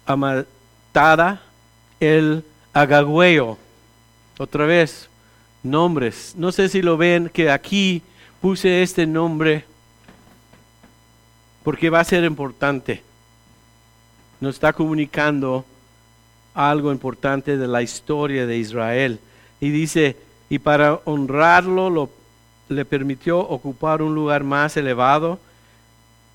Amatada, 0.06 1.42
el 2.00 2.42
Agagüeo. 2.72 3.58
Otra 4.38 4.66
vez, 4.66 5.10
nombres. 5.62 6.36
No 6.38 6.54
sé 6.54 6.70
si 6.70 6.82
lo 6.82 6.96
ven 6.96 7.28
que 7.28 7.52
aquí 7.52 8.02
puse 8.40 8.82
este 8.82 9.06
nombre 9.06 9.66
porque 11.66 11.90
va 11.90 12.00
a 12.00 12.06
ser 12.06 12.24
importante. 12.24 13.04
Nos 14.40 14.56
está 14.56 14.72
comunicando 14.72 15.66
algo 16.54 16.92
importante 16.92 17.58
de 17.58 17.68
la 17.68 17.82
historia 17.82 18.46
de 18.46 18.58
Israel. 18.58 19.20
Y 19.60 19.70
dice, 19.70 20.18
y 20.50 20.60
para 20.60 21.00
honrarlo 21.06 21.90
lo, 21.90 22.10
le 22.70 22.86
permitió 22.86 23.40
ocupar 23.40 24.02
un 24.02 24.16
lugar 24.16 24.44
más 24.44 24.78
elevado 24.78 25.40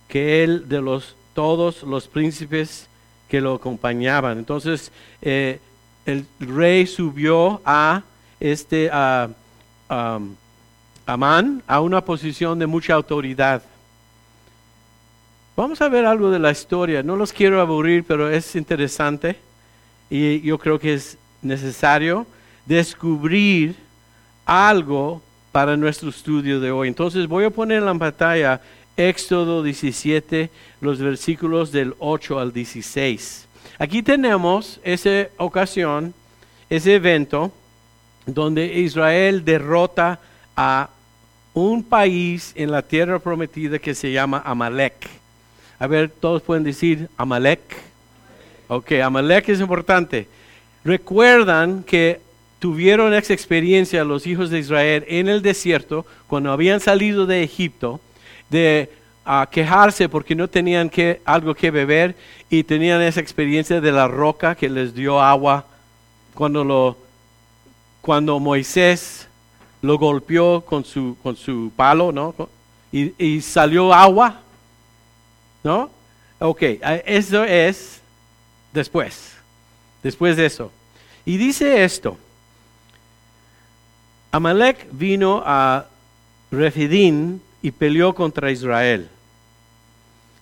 que 0.08 0.44
el 0.44 0.68
de 0.68 0.80
los 0.80 1.16
todos 1.34 1.82
los 1.82 2.06
príncipes 2.06 2.88
que 3.28 3.40
lo 3.40 3.54
acompañaban. 3.54 4.38
Entonces 4.38 4.92
eh, 5.20 5.58
el 6.06 6.26
rey 6.38 6.86
subió 6.86 7.60
a 7.64 8.02
este 8.38 8.90
a 8.92 9.28
Amán 11.06 11.62
a 11.66 11.80
una 11.80 12.00
posición 12.02 12.58
de 12.58 12.66
mucha 12.66 12.94
autoridad. 12.94 13.62
Vamos 15.56 15.80
a 15.80 15.88
ver 15.88 16.06
algo 16.06 16.30
de 16.30 16.38
la 16.38 16.50
historia. 16.50 17.02
No 17.02 17.16
los 17.16 17.32
quiero 17.32 17.60
aburrir, 17.60 18.04
pero 18.04 18.30
es 18.30 18.56
interesante 18.56 19.38
y 20.10 20.40
yo 20.40 20.58
creo 20.58 20.78
que 20.78 20.94
es 20.94 21.18
necesario 21.42 22.26
descubrir 22.66 23.76
algo 24.44 25.22
para 25.52 25.76
nuestro 25.76 26.10
estudio 26.10 26.60
de 26.60 26.70
hoy. 26.70 26.88
Entonces 26.88 27.26
voy 27.26 27.44
a 27.44 27.50
poner 27.50 27.78
en 27.78 27.86
la 27.86 27.94
pantalla 27.94 28.60
Éxodo 28.96 29.62
17, 29.62 30.50
los 30.80 30.98
versículos 30.98 31.72
del 31.72 31.94
8 31.98 32.38
al 32.38 32.52
16. 32.52 33.46
Aquí 33.78 34.02
tenemos 34.02 34.80
esa 34.84 35.28
ocasión, 35.36 36.14
ese 36.70 36.94
evento, 36.94 37.52
donde 38.26 38.66
Israel 38.80 39.44
derrota 39.44 40.20
a 40.56 40.90
un 41.52 41.82
país 41.82 42.52
en 42.56 42.70
la 42.70 42.82
tierra 42.82 43.18
prometida 43.18 43.78
que 43.78 43.94
se 43.94 44.12
llama 44.12 44.42
Amalek. 44.44 45.08
A 45.78 45.86
ver, 45.86 46.10
todos 46.10 46.42
pueden 46.42 46.64
decir 46.64 47.08
Amalek. 47.16 47.93
Ok, 48.68 48.92
Amalek 48.92 49.48
es 49.48 49.60
importante. 49.60 50.26
Recuerdan 50.84 51.82
que 51.82 52.20
tuvieron 52.58 53.12
esa 53.12 53.34
experiencia 53.34 54.04
los 54.04 54.26
hijos 54.26 54.50
de 54.50 54.58
Israel 54.58 55.04
en 55.06 55.28
el 55.28 55.42
desierto 55.42 56.06
cuando 56.26 56.50
habían 56.50 56.80
salido 56.80 57.26
de 57.26 57.42
Egipto 57.42 58.00
de 58.48 58.90
quejarse 59.50 60.08
porque 60.08 60.34
no 60.34 60.48
tenían 60.48 60.88
que, 60.88 61.20
algo 61.24 61.54
que 61.54 61.70
beber 61.70 62.14
y 62.50 62.62
tenían 62.62 63.02
esa 63.02 63.20
experiencia 63.20 63.80
de 63.80 63.92
la 63.92 64.08
roca 64.08 64.54
que 64.54 64.68
les 64.68 64.94
dio 64.94 65.20
agua 65.20 65.66
cuando 66.34 66.64
lo 66.64 66.96
cuando 68.00 68.38
Moisés 68.38 69.28
lo 69.80 69.96
golpeó 69.96 70.60
con 70.60 70.84
su, 70.84 71.16
con 71.22 71.36
su 71.36 71.72
palo, 71.74 72.12
¿no? 72.12 72.34
Y, 72.92 73.12
y 73.22 73.40
salió 73.40 73.94
agua, 73.94 74.40
¿no? 75.62 75.88
Ok, 76.38 76.62
eso 77.06 77.44
es 77.44 78.02
después, 78.74 79.36
después 80.02 80.36
de 80.36 80.46
eso. 80.46 80.70
Y 81.24 81.38
dice 81.38 81.84
esto, 81.84 82.18
Amalek 84.32 84.88
vino 84.90 85.42
a 85.46 85.86
Refidín 86.50 87.40
y 87.62 87.70
peleó 87.70 88.14
contra 88.14 88.50
Israel. 88.50 89.08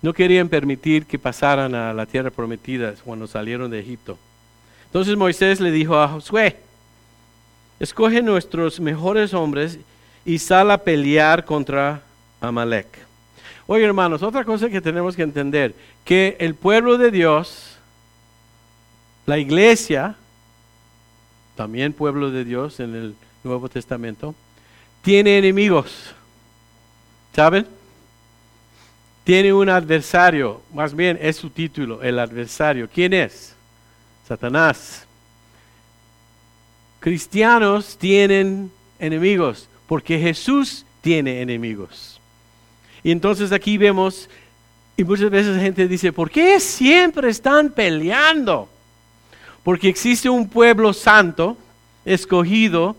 No 0.00 0.12
querían 0.12 0.48
permitir 0.48 1.06
que 1.06 1.18
pasaran 1.18 1.74
a 1.74 1.92
la 1.92 2.06
tierra 2.06 2.30
prometida 2.30 2.94
cuando 3.04 3.26
salieron 3.26 3.70
de 3.70 3.78
Egipto. 3.78 4.18
Entonces 4.86 5.16
Moisés 5.16 5.60
le 5.60 5.70
dijo 5.70 5.96
a 5.96 6.08
Josué, 6.08 6.56
escoge 7.78 8.22
nuestros 8.22 8.80
mejores 8.80 9.32
hombres 9.32 9.78
y 10.24 10.38
sal 10.38 10.70
a 10.70 10.78
pelear 10.78 11.44
contra 11.44 12.02
Amalek. 12.40 12.86
Oye 13.66 13.84
hermanos, 13.84 14.22
otra 14.22 14.44
cosa 14.44 14.68
que 14.68 14.80
tenemos 14.80 15.14
que 15.14 15.22
entender, 15.22 15.74
que 16.04 16.36
el 16.40 16.54
pueblo 16.54 16.98
de 16.98 17.10
Dios, 17.10 17.71
la 19.26 19.38
iglesia, 19.38 20.16
también 21.56 21.92
pueblo 21.92 22.30
de 22.30 22.44
Dios 22.44 22.80
en 22.80 22.94
el 22.94 23.14
Nuevo 23.44 23.68
Testamento, 23.68 24.34
tiene 25.02 25.38
enemigos. 25.38 26.14
¿Saben? 27.34 27.66
Tiene 29.24 29.52
un 29.52 29.68
adversario, 29.68 30.62
más 30.74 30.94
bien 30.94 31.18
es 31.20 31.36
su 31.36 31.50
título, 31.50 32.02
el 32.02 32.18
adversario. 32.18 32.88
¿Quién 32.92 33.12
es? 33.12 33.54
Satanás 34.26 35.06
cristianos 37.02 37.98
tienen 37.98 38.70
enemigos, 39.00 39.68
porque 39.88 40.20
Jesús 40.20 40.86
tiene 41.00 41.42
enemigos. 41.42 42.20
Y 43.02 43.10
entonces 43.10 43.50
aquí 43.50 43.76
vemos, 43.76 44.30
y 44.96 45.02
muchas 45.02 45.28
veces 45.28 45.56
la 45.56 45.62
gente 45.62 45.88
dice, 45.88 46.12
¿por 46.12 46.30
qué 46.30 46.60
siempre 46.60 47.28
están 47.28 47.70
peleando? 47.70 48.68
Porque 49.62 49.88
existe 49.88 50.28
un 50.28 50.48
pueblo 50.48 50.92
santo, 50.92 51.56
escogido, 52.04 52.96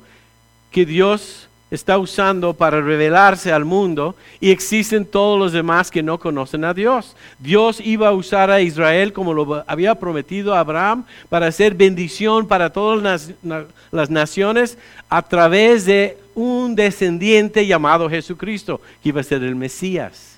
que 0.71 0.85
Dios 0.85 1.47
está 1.73 1.97
usando 1.97 2.53
para 2.53 2.81
revelarse 2.81 3.51
al 3.51 3.65
mundo 3.65 4.15
y 4.39 4.51
existen 4.51 5.05
todos 5.05 5.39
los 5.39 5.51
demás 5.51 5.89
que 5.89 6.03
no 6.03 6.19
conocen 6.19 6.63
a 6.65 6.73
Dios. 6.73 7.15
Dios 7.39 7.81
iba 7.83 8.09
a 8.09 8.13
usar 8.13 8.51
a 8.51 8.61
Israel 8.61 9.11
como 9.11 9.33
lo 9.33 9.63
había 9.65 9.95
prometido 9.95 10.53
a 10.53 10.59
Abraham 10.59 11.03
para 11.29 11.47
hacer 11.47 11.73
bendición 11.73 12.47
para 12.47 12.69
todas 12.71 13.33
las, 13.41 14.09
naciones 14.09 14.77
a 15.09 15.23
través 15.23 15.85
de 15.85 16.17
un 16.35 16.75
descendiente 16.75 17.65
llamado 17.65 18.09
Jesucristo, 18.09 18.79
que 19.01 19.09
iba 19.09 19.21
a 19.21 19.23
ser 19.23 19.43
el 19.43 19.55
Mesías. 19.55 20.37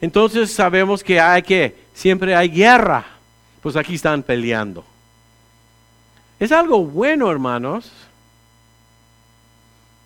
Entonces 0.00 0.52
sabemos 0.52 1.02
que 1.02 1.20
hay 1.20 1.42
que, 1.42 1.74
siempre 1.92 2.36
hay 2.36 2.48
guerra, 2.48 3.04
pues 3.62 3.74
aquí 3.74 3.96
están 3.96 4.22
peleando. 4.22 4.84
Es 6.40 6.52
algo 6.52 6.84
bueno, 6.84 7.30
hermanos, 7.30 7.90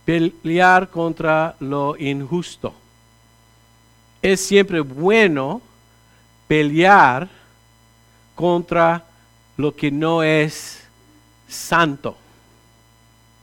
pelear 0.04 0.90
contra 0.90 1.56
lo 1.60 1.96
injusto. 1.96 2.74
es 4.22 4.40
siempre 4.40 4.80
bueno 4.80 5.60
pelear 6.46 7.28
contra 8.34 9.04
lo 9.56 9.74
que 9.74 9.90
no 9.90 10.22
es 10.22 10.84
santo. 11.48 12.16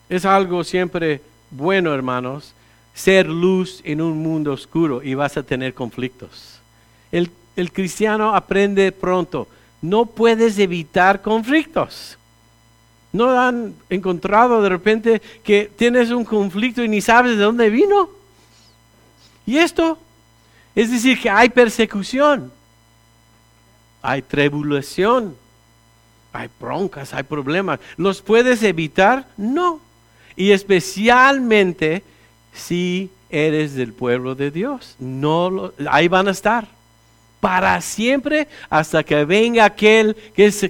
Es 0.09 0.25
algo 0.25 0.63
siempre 0.63 1.21
bueno, 1.49 1.91
hermanos, 1.91 2.53
ser 2.93 3.27
luz 3.27 3.81
en 3.83 3.99
un 4.01 4.21
mundo 4.21 4.53
oscuro 4.53 5.01
y 5.01 5.15
vas 5.15 5.37
a 5.37 5.43
tener 5.43 5.73
conflictos. 5.73 6.59
El, 7.11 7.31
cristiano 7.71 8.35
aprende 8.35 8.91
pronto, 8.91 9.47
no 9.81 10.05
puedes 10.05 10.59
evitar 10.59 11.23
conflictos. 11.23 12.18
¿No 13.11 13.39
han 13.39 13.75
encontrado 13.89 14.61
de 14.61 14.69
repente 14.69 15.21
que 15.43 15.71
tienes 15.75 16.11
un 16.11 16.23
conflicto 16.23 16.83
y 16.83 16.87
ni 16.87 17.01
sabes 17.01 17.37
de 17.37 17.43
dónde 17.43 17.69
vino? 17.69 18.09
¿Y 19.45 19.57
esto? 19.57 19.97
Es 20.75 20.91
decir, 20.91 21.19
que 21.19 21.29
hay 21.29 21.49
persecución, 21.49 22.51
hay 24.01 24.21
tribulación, 24.21 25.35
hay 26.31 26.49
broncas, 26.59 27.13
hay 27.13 27.23
problemas. 27.23 27.79
¿Los 27.97 28.21
puedes 28.21 28.61
evitar? 28.61 29.27
No. 29.37 29.79
Y 30.35 30.51
especialmente 30.51 32.03
si 32.53 33.09
eres 33.29 33.73
del 33.73 33.93
pueblo 33.93 34.35
de 34.35 34.51
Dios. 34.51 34.95
No 34.99 35.73
ahí 35.89 36.07
van 36.07 36.27
a 36.27 36.31
estar 36.31 36.67
para 37.39 37.79
siempre 37.81 38.47
hasta 38.69 39.03
que 39.03 39.25
venga 39.25 39.65
aquel 39.65 40.15
que 40.35 40.47
es 40.47 40.69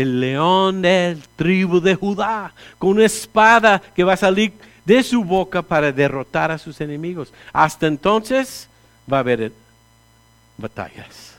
el 0.00 0.20
león 0.20 0.82
del 0.82 1.22
tribu 1.36 1.80
de 1.80 1.94
Judá, 1.94 2.52
con 2.78 2.90
una 2.90 3.04
espada 3.04 3.80
que 3.94 4.04
va 4.04 4.14
a 4.14 4.16
salir 4.16 4.52
de 4.84 5.02
su 5.02 5.22
boca 5.22 5.62
para 5.62 5.92
derrotar 5.92 6.50
a 6.50 6.58
sus 6.58 6.80
enemigos. 6.80 7.32
Hasta 7.52 7.86
entonces 7.86 8.68
va 9.10 9.18
a 9.18 9.20
haber 9.20 9.52
batallas. 10.56 11.36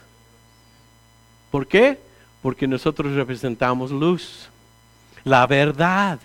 ¿Por 1.50 1.66
qué? 1.66 1.98
Porque 2.40 2.66
nosotros 2.66 3.12
representamos 3.12 3.90
luz, 3.90 4.48
la 5.24 5.46
verdad. 5.46 6.18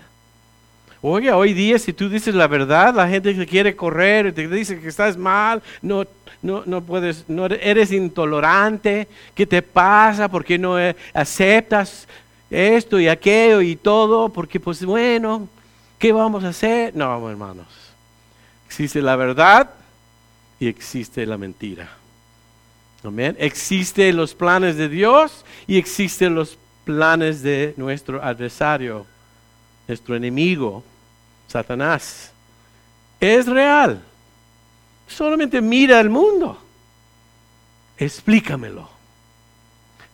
Oye, 1.02 1.32
hoy 1.32 1.54
día 1.54 1.78
si 1.78 1.94
tú 1.94 2.10
dices 2.10 2.34
la 2.34 2.48
verdad, 2.48 2.96
la 2.96 3.08
gente 3.08 3.36
que 3.36 3.46
quiere 3.46 3.76
correr, 3.76 4.34
te 4.34 4.48
dice 4.48 4.80
que 4.80 4.88
estás 4.88 5.16
mal, 5.16 5.62
no, 5.82 6.06
no, 6.42 6.64
no 6.66 6.82
puedes, 6.82 7.26
no 7.28 7.46
eres 7.46 7.92
intolerante, 7.92 9.08
¿qué 9.36 9.46
te 9.46 9.62
pasa? 9.62 10.28
¿Por 10.28 10.44
qué 10.44 10.58
no 10.58 10.80
eh, 10.80 10.96
aceptas 11.14 12.08
esto 12.50 13.00
y 13.00 13.08
aquello 13.08 13.62
y 13.62 13.76
todo? 13.76 14.30
Porque 14.30 14.60
pues 14.60 14.84
bueno, 14.86 15.48
¿qué 16.00 16.12
vamos 16.12 16.44
a 16.44 16.50
hacer? 16.50 16.96
No, 16.96 17.30
hermanos. 17.30 17.68
Existe 18.68 19.02
la 19.02 19.16
verdad 19.16 19.70
y 20.60 20.68
existe 20.68 21.26
la 21.26 21.38
mentira. 21.38 21.90
Amén. 23.04 23.36
Existen 23.40 24.18
los 24.18 24.34
planes 24.34 24.76
de 24.76 24.90
Dios 24.90 25.46
y 25.68 25.78
existen 25.78 26.36
los 26.36 26.58
planes 26.84 27.42
de 27.42 27.74
nuestro 27.78 28.24
adversario, 28.24 29.06
nuestro 29.88 30.16
enemigo, 30.16 30.84
Satanás. 31.48 32.32
Es 33.20 33.46
real. 33.46 34.02
Solamente 35.08 35.62
mira 35.62 36.00
el 36.00 36.10
mundo. 36.10 36.60
Explícamelo. 37.98 38.97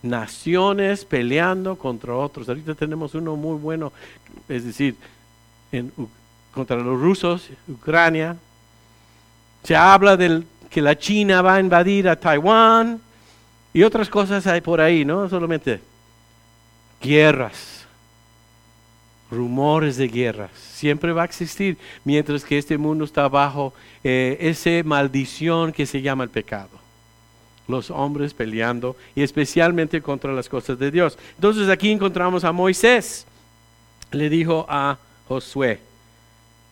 Naciones 0.04 1.04
peleando 1.04 1.76
contra 1.76 2.14
otros. 2.14 2.48
Ahorita 2.48 2.74
tenemos 2.74 3.14
uno 3.14 3.36
muy 3.36 3.56
bueno, 3.58 3.90
es 4.48 4.64
decir, 4.64 4.96
contra 6.52 6.76
los 6.76 7.00
rusos, 7.00 7.48
Ucrania. 7.66 8.36
Se 9.62 9.74
habla 9.74 10.16
del 10.16 10.46
que 10.68 10.82
la 10.82 10.98
China 10.98 11.40
va 11.40 11.54
a 11.54 11.60
invadir 11.60 12.08
a 12.08 12.16
Taiwán 12.16 13.00
y 13.72 13.82
otras 13.82 14.08
cosas 14.08 14.46
hay 14.46 14.60
por 14.60 14.80
ahí, 14.80 15.04
¿no? 15.04 15.28
Solamente 15.28 15.80
guerras, 17.00 17.86
rumores 19.30 19.96
de 19.96 20.08
guerras. 20.08 20.50
Siempre 20.52 21.12
va 21.12 21.22
a 21.22 21.24
existir 21.24 21.78
mientras 22.04 22.44
que 22.44 22.58
este 22.58 22.76
mundo 22.76 23.04
está 23.06 23.26
bajo 23.28 23.72
eh, 24.02 24.36
esa 24.40 24.86
maldición 24.86 25.72
que 25.72 25.86
se 25.86 26.02
llama 26.02 26.24
el 26.24 26.30
pecado. 26.30 26.83
Los 27.66 27.90
hombres 27.90 28.34
peleando 28.34 28.96
y 29.14 29.22
especialmente 29.22 30.02
contra 30.02 30.32
las 30.32 30.48
cosas 30.48 30.78
de 30.78 30.90
Dios. 30.90 31.18
Entonces 31.36 31.68
aquí 31.68 31.90
encontramos 31.90 32.44
a 32.44 32.52
Moisés. 32.52 33.26
Le 34.12 34.28
dijo 34.28 34.66
a 34.68 34.98
Josué, 35.28 35.80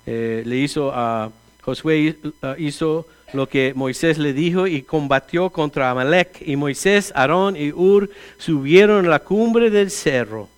eh, 0.06 0.42
le 0.44 0.56
hizo 0.58 0.92
a 0.94 1.30
Josué 1.62 2.16
hizo 2.58 3.06
lo 3.32 3.48
que 3.48 3.72
Moisés 3.74 4.18
le 4.18 4.32
dijo 4.32 4.66
y 4.66 4.82
combatió 4.82 5.50
contra 5.50 5.90
Amalek. 5.90 6.42
Y 6.46 6.56
Moisés, 6.56 7.12
Aarón 7.14 7.56
y 7.56 7.72
Ur 7.72 8.10
subieron 8.38 9.06
a 9.06 9.08
la 9.08 9.18
cumbre 9.20 9.70
del 9.70 9.90
cerro. 9.90 10.48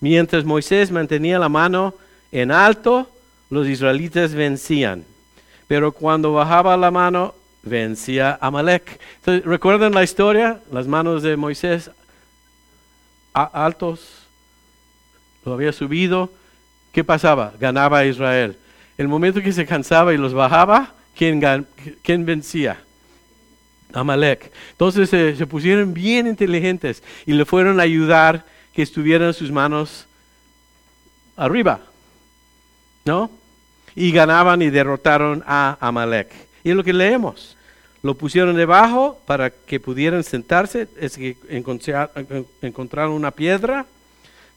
Mientras 0.00 0.44
Moisés 0.44 0.90
mantenía 0.90 1.38
la 1.38 1.48
mano 1.48 1.94
en 2.30 2.50
alto, 2.50 3.08
los 3.50 3.66
israelitas 3.66 4.34
vencían. 4.34 5.04
Pero 5.66 5.92
cuando 5.92 6.32
bajaba 6.32 6.76
la 6.76 6.90
mano, 6.90 7.34
vencía 7.64 8.38
Amalek. 8.40 9.00
¿Recuerdan 9.24 9.92
la 9.92 10.04
historia? 10.04 10.60
Las 10.70 10.86
manos 10.86 11.22
de 11.22 11.36
Moisés 11.36 11.90
altos, 13.34 14.00
lo 15.44 15.54
había 15.54 15.72
subido. 15.72 16.30
¿Qué 16.92 17.02
pasaba? 17.02 17.52
Ganaba 17.58 18.04
Israel. 18.04 18.56
El 18.96 19.08
momento 19.08 19.42
que 19.42 19.52
se 19.52 19.66
cansaba 19.66 20.14
y 20.14 20.16
los 20.16 20.32
bajaba, 20.32 20.94
¿quién, 21.16 21.40
vencía? 22.24 22.80
Amalek. 23.92 24.52
Entonces 24.72 25.10
se 25.10 25.46
pusieron 25.46 25.92
bien 25.92 26.26
inteligentes 26.26 27.02
y 27.26 27.32
le 27.32 27.44
fueron 27.44 27.80
a 27.80 27.84
ayudar 27.84 28.44
que 28.72 28.82
estuvieran 28.82 29.34
sus 29.34 29.50
manos 29.50 30.06
arriba. 31.36 31.80
¿No? 33.04 33.30
Y 33.96 34.12
ganaban 34.12 34.62
y 34.62 34.70
derrotaron 34.70 35.42
a 35.46 35.76
Amalek. 35.80 36.32
Y 36.62 36.70
es 36.70 36.76
lo 36.76 36.82
que 36.82 36.92
leemos. 36.92 37.53
Lo 38.04 38.14
pusieron 38.14 38.54
debajo 38.54 39.18
para 39.24 39.48
que 39.48 39.80
pudieran 39.80 40.22
sentarse. 40.24 40.88
Es 41.00 41.16
que 41.16 41.38
encontraron 42.60 43.14
una 43.14 43.30
piedra. 43.30 43.86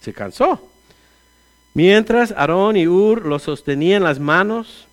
Se 0.02 0.12
cansó. 0.12 0.70
Mientras 1.74 2.34
Aarón 2.34 2.76
y 2.76 2.90
Ur 2.90 3.26
lo 3.26 3.40
sostenían 3.40 4.04
las 4.04 4.20
manos 4.20 4.88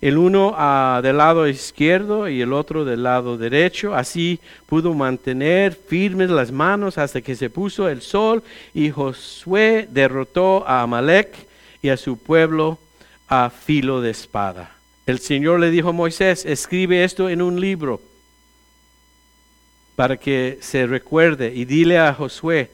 el 0.00 0.16
uno 0.16 0.54
ah, 0.56 1.00
del 1.02 1.18
lado 1.18 1.46
izquierdo 1.46 2.30
y 2.30 2.40
el 2.40 2.54
otro 2.54 2.86
del 2.86 3.02
lado 3.02 3.36
derecho. 3.36 3.94
Así 3.94 4.40
pudo 4.64 4.94
mantener 4.94 5.74
firmes 5.74 6.30
las 6.30 6.50
manos 6.50 6.96
hasta 6.96 7.20
que 7.20 7.36
se 7.36 7.50
puso 7.50 7.90
el 7.90 8.00
sol 8.00 8.42
y 8.72 8.88
Josué 8.90 9.86
derrotó 9.90 10.66
a 10.66 10.80
Amalek 10.80 11.46
y 11.82 11.90
a 11.90 11.98
su 11.98 12.16
pueblo 12.16 12.78
a 13.28 13.50
filo 13.50 14.00
de 14.00 14.12
espada. 14.12 14.79
El 15.10 15.18
Señor 15.18 15.58
le 15.58 15.72
dijo 15.72 15.88
a 15.88 15.92
Moisés, 15.92 16.46
escribe 16.46 17.02
esto 17.02 17.28
en 17.28 17.42
un 17.42 17.60
libro 17.60 18.00
para 19.96 20.16
que 20.16 20.58
se 20.60 20.86
recuerde 20.86 21.52
y 21.52 21.64
dile 21.64 21.98
a 21.98 22.14
Josué 22.14 22.70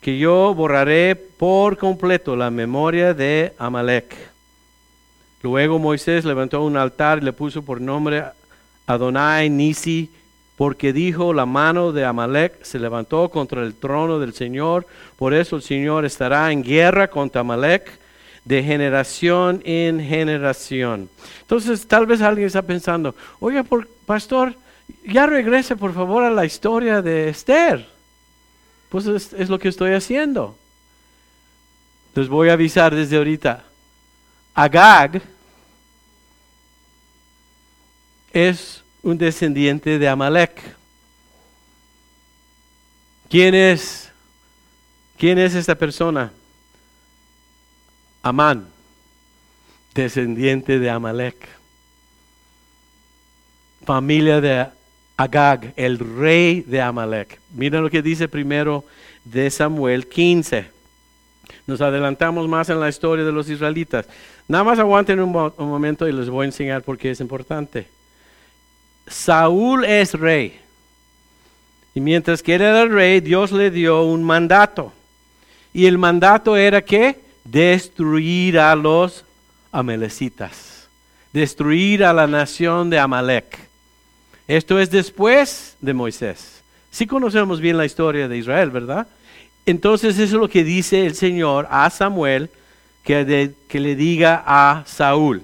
que 0.00 0.16
yo 0.16 0.54
borraré 0.54 1.16
por 1.16 1.76
completo 1.76 2.36
la 2.36 2.52
memoria 2.52 3.14
de 3.14 3.52
Amalek. 3.58 4.14
Luego 5.42 5.80
Moisés 5.80 6.24
levantó 6.24 6.62
un 6.62 6.76
altar 6.76 7.18
y 7.18 7.24
le 7.24 7.32
puso 7.32 7.62
por 7.62 7.80
nombre 7.80 8.26
Adonai 8.86 9.50
Nisi, 9.50 10.08
porque 10.54 10.92
dijo, 10.92 11.32
la 11.32 11.46
mano 11.46 11.90
de 11.90 12.04
Amalek 12.04 12.62
se 12.62 12.78
levantó 12.78 13.28
contra 13.28 13.60
el 13.60 13.74
trono 13.74 14.20
del 14.20 14.34
Señor, 14.34 14.86
por 15.16 15.34
eso 15.34 15.56
el 15.56 15.62
Señor 15.62 16.04
estará 16.04 16.52
en 16.52 16.62
guerra 16.62 17.08
contra 17.08 17.40
Amalek 17.40 18.01
de 18.44 18.62
generación 18.62 19.62
en 19.64 20.00
generación. 20.00 21.08
Entonces, 21.40 21.86
tal 21.86 22.06
vez 22.06 22.20
alguien 22.20 22.46
está 22.46 22.62
pensando, 22.62 23.14
oye, 23.40 23.62
pastor, 24.06 24.54
ya 25.04 25.26
regrese 25.26 25.76
por 25.76 25.94
favor 25.94 26.24
a 26.24 26.30
la 26.30 26.44
historia 26.44 27.02
de 27.02 27.28
Esther. 27.28 27.88
Pues 28.88 29.06
es, 29.06 29.32
es 29.32 29.48
lo 29.48 29.58
que 29.58 29.68
estoy 29.68 29.92
haciendo. 29.92 30.56
Les 32.14 32.28
voy 32.28 32.48
a 32.48 32.54
avisar 32.54 32.94
desde 32.94 33.16
ahorita. 33.16 33.64
Agag 34.54 35.22
es 38.32 38.82
un 39.02 39.16
descendiente 39.16 39.98
de 39.98 40.08
Amalek. 40.08 40.60
¿Quién 43.28 43.54
es? 43.54 44.10
¿Quién 45.16 45.38
es 45.38 45.54
esta 45.54 45.74
persona? 45.74 46.32
Amán, 48.22 48.68
descendiente 49.94 50.78
de 50.78 50.88
Amalek. 50.88 51.48
Familia 53.84 54.40
de 54.40 54.68
Agag, 55.16 55.72
el 55.74 55.98
rey 55.98 56.60
de 56.60 56.80
Amalek. 56.80 57.40
Mira 57.52 57.80
lo 57.80 57.90
que 57.90 58.00
dice 58.00 58.28
primero 58.28 58.84
de 59.24 59.50
Samuel 59.50 60.06
15. 60.08 60.70
Nos 61.66 61.80
adelantamos 61.80 62.48
más 62.48 62.68
en 62.68 62.78
la 62.78 62.88
historia 62.88 63.24
de 63.24 63.32
los 63.32 63.48
israelitas. 63.48 64.06
Nada 64.46 64.62
más 64.62 64.78
aguanten 64.78 65.18
un, 65.18 65.34
un 65.34 65.68
momento 65.68 66.06
y 66.06 66.12
les 66.12 66.30
voy 66.30 66.44
a 66.44 66.46
enseñar 66.46 66.82
por 66.82 66.96
qué 66.96 67.10
es 67.10 67.20
importante. 67.20 67.88
Saúl 69.08 69.84
es 69.84 70.14
rey. 70.14 70.60
Y 71.92 72.00
mientras 72.00 72.40
que 72.40 72.54
él 72.54 72.62
era 72.62 72.84
rey, 72.86 73.20
Dios 73.20 73.50
le 73.50 73.72
dio 73.72 74.04
un 74.04 74.22
mandato. 74.22 74.92
Y 75.72 75.86
el 75.86 75.98
mandato 75.98 76.56
era 76.56 76.82
que 76.82 77.20
destruir 77.44 78.58
a 78.58 78.74
los 78.74 79.24
amalecitas, 79.70 80.88
destruir 81.32 82.04
a 82.04 82.12
la 82.12 82.26
nación 82.26 82.90
de 82.90 82.98
Amalek. 82.98 83.58
Esto 84.46 84.78
es 84.78 84.90
después 84.90 85.76
de 85.80 85.94
Moisés. 85.94 86.62
Sí 86.90 87.06
conocemos 87.06 87.60
bien 87.60 87.78
la 87.78 87.86
historia 87.86 88.28
de 88.28 88.36
Israel, 88.36 88.70
¿verdad? 88.70 89.06
Entonces 89.64 90.14
eso 90.18 90.22
es 90.36 90.40
lo 90.40 90.48
que 90.48 90.64
dice 90.64 91.06
el 91.06 91.14
Señor 91.14 91.66
a 91.70 91.88
Samuel 91.90 92.50
que, 93.02 93.52
que 93.68 93.80
le 93.80 93.96
diga 93.96 94.42
a 94.46 94.84
Saúl. 94.86 95.42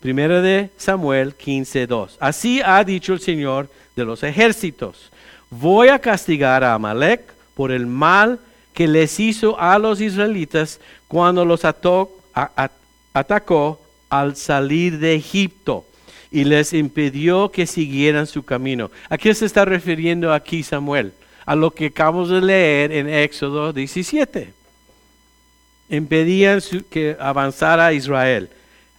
Primera 0.00 0.42
de 0.42 0.70
Samuel 0.76 1.36
15.2. 1.36 2.16
Así 2.20 2.60
ha 2.64 2.84
dicho 2.84 3.12
el 3.12 3.20
Señor 3.20 3.70
de 3.94 4.04
los 4.04 4.22
ejércitos. 4.22 5.10
Voy 5.50 5.88
a 5.88 5.98
castigar 5.98 6.62
a 6.62 6.74
Amalek 6.74 7.32
por 7.54 7.70
el 7.72 7.86
mal 7.86 8.38
que 8.76 8.86
les 8.86 9.18
hizo 9.18 9.58
a 9.58 9.78
los 9.78 10.02
israelitas 10.02 10.78
cuando 11.08 11.46
los 11.46 11.64
atacó 11.64 13.80
al 14.10 14.36
salir 14.36 14.98
de 14.98 15.14
Egipto 15.14 15.86
y 16.30 16.44
les 16.44 16.74
impidió 16.74 17.50
que 17.50 17.66
siguieran 17.66 18.26
su 18.26 18.42
camino. 18.42 18.90
¿A 19.08 19.16
qué 19.16 19.34
se 19.34 19.46
está 19.46 19.64
refiriendo 19.64 20.30
aquí 20.30 20.62
Samuel? 20.62 21.14
A 21.46 21.56
lo 21.56 21.70
que 21.70 21.86
acabamos 21.86 22.28
de 22.28 22.42
leer 22.42 22.92
en 22.92 23.08
Éxodo 23.08 23.72
17. 23.72 24.52
Impedían 25.88 26.60
que 26.90 27.16
avanzara 27.18 27.94
Israel. 27.94 28.50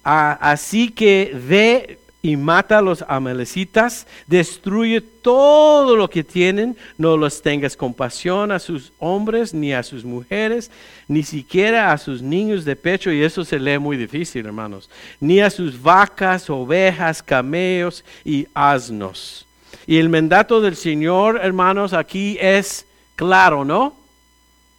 así 0.04 0.90
que 0.90 1.36
ve 1.36 2.00
y 2.22 2.36
mata 2.36 2.80
a 2.80 2.82
los 2.82 3.06
amalecitas, 3.08 4.08
destruye 4.26 5.02
todo 5.02 5.96
lo 5.96 6.10
que 6.10 6.24
tienen, 6.24 6.76
no 6.98 7.16
los 7.16 7.42
tengas 7.42 7.78
compasión 7.78 8.52
a 8.52 8.60
sus 8.60 8.92
hombres 8.98 9.54
ni 9.54 9.74
a 9.74 9.84
sus 9.84 10.04
mujeres, 10.04 10.72
ni 11.08 11.24
siquiera 11.24 11.92
a 11.92 11.98
sus 11.98 12.22
niños 12.22 12.66
de 12.66 12.76
pecho, 12.76 13.12
y 13.12 13.24
eso 13.24 13.46
se 13.46 13.60
lee 13.60 13.78
muy 13.78 13.98
difícil, 13.98 14.46
hermanos, 14.46 14.90
ni 15.20 15.40
a 15.40 15.50
sus 15.50 15.82
vacas, 15.82 16.50
ovejas, 16.50 17.22
camellos 17.22 18.04
y 18.26 18.48
asnos. 18.54 19.46
Y 19.86 19.98
el 19.98 20.10
mandato 20.10 20.60
del 20.60 20.76
Señor, 20.76 21.40
hermanos, 21.42 21.94
aquí 21.94 22.38
es 22.42 22.86
claro, 23.16 23.64
¿no? 23.64 23.96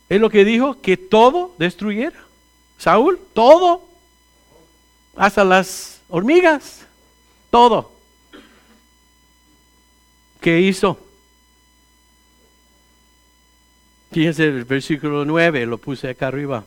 Es 0.09 0.21
lo 0.21 0.29
que 0.29 0.45
dijo, 0.45 0.81
que 0.81 0.97
todo 0.97 1.55
destruyera. 1.59 2.19
Saúl, 2.79 3.19
todo, 3.33 3.83
hasta 5.17 5.45
las 5.45 6.01
hormigas. 6.09 6.88
Todo. 7.51 7.93
¿Qué 10.41 10.61
hizo? 10.61 10.99
Fíjense 14.13 14.45
el 14.45 14.65
versículo 14.65 15.25
9, 15.25 15.67
lo 15.67 15.79
puse 15.79 16.09
acá 16.09 16.29
arriba. 16.29 16.65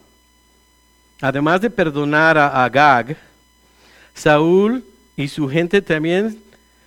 Además 1.21 1.61
de 1.61 1.69
perdonar 1.69 2.37
a 2.37 2.63
Agag, 2.63 3.17
Saúl 4.13 4.83
y 5.15 5.27
su 5.27 5.47
gente 5.47 5.81
también 5.81 6.41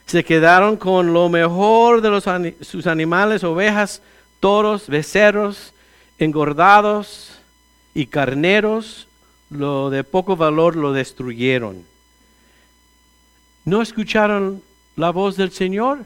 se 0.07 0.24
quedaron 0.24 0.76
con 0.76 1.12
lo 1.12 1.28
mejor 1.28 2.00
de 2.00 2.11
los, 2.11 2.24
sus 2.61 2.87
animales, 2.87 3.42
ovejas, 3.44 4.02
toros, 4.40 4.88
becerros, 4.88 5.72
engordados 6.18 7.38
y 7.94 8.07
carneros, 8.07 9.09
lo 9.50 9.88
de 9.90 10.04
poco 10.04 10.37
valor 10.37 10.76
lo 10.76 10.92
destruyeron 10.92 11.93
no 13.64 13.83
escucharon 13.83 14.62
la 14.96 15.11
voz 15.11 15.37
del 15.37 15.53
Señor 15.53 16.05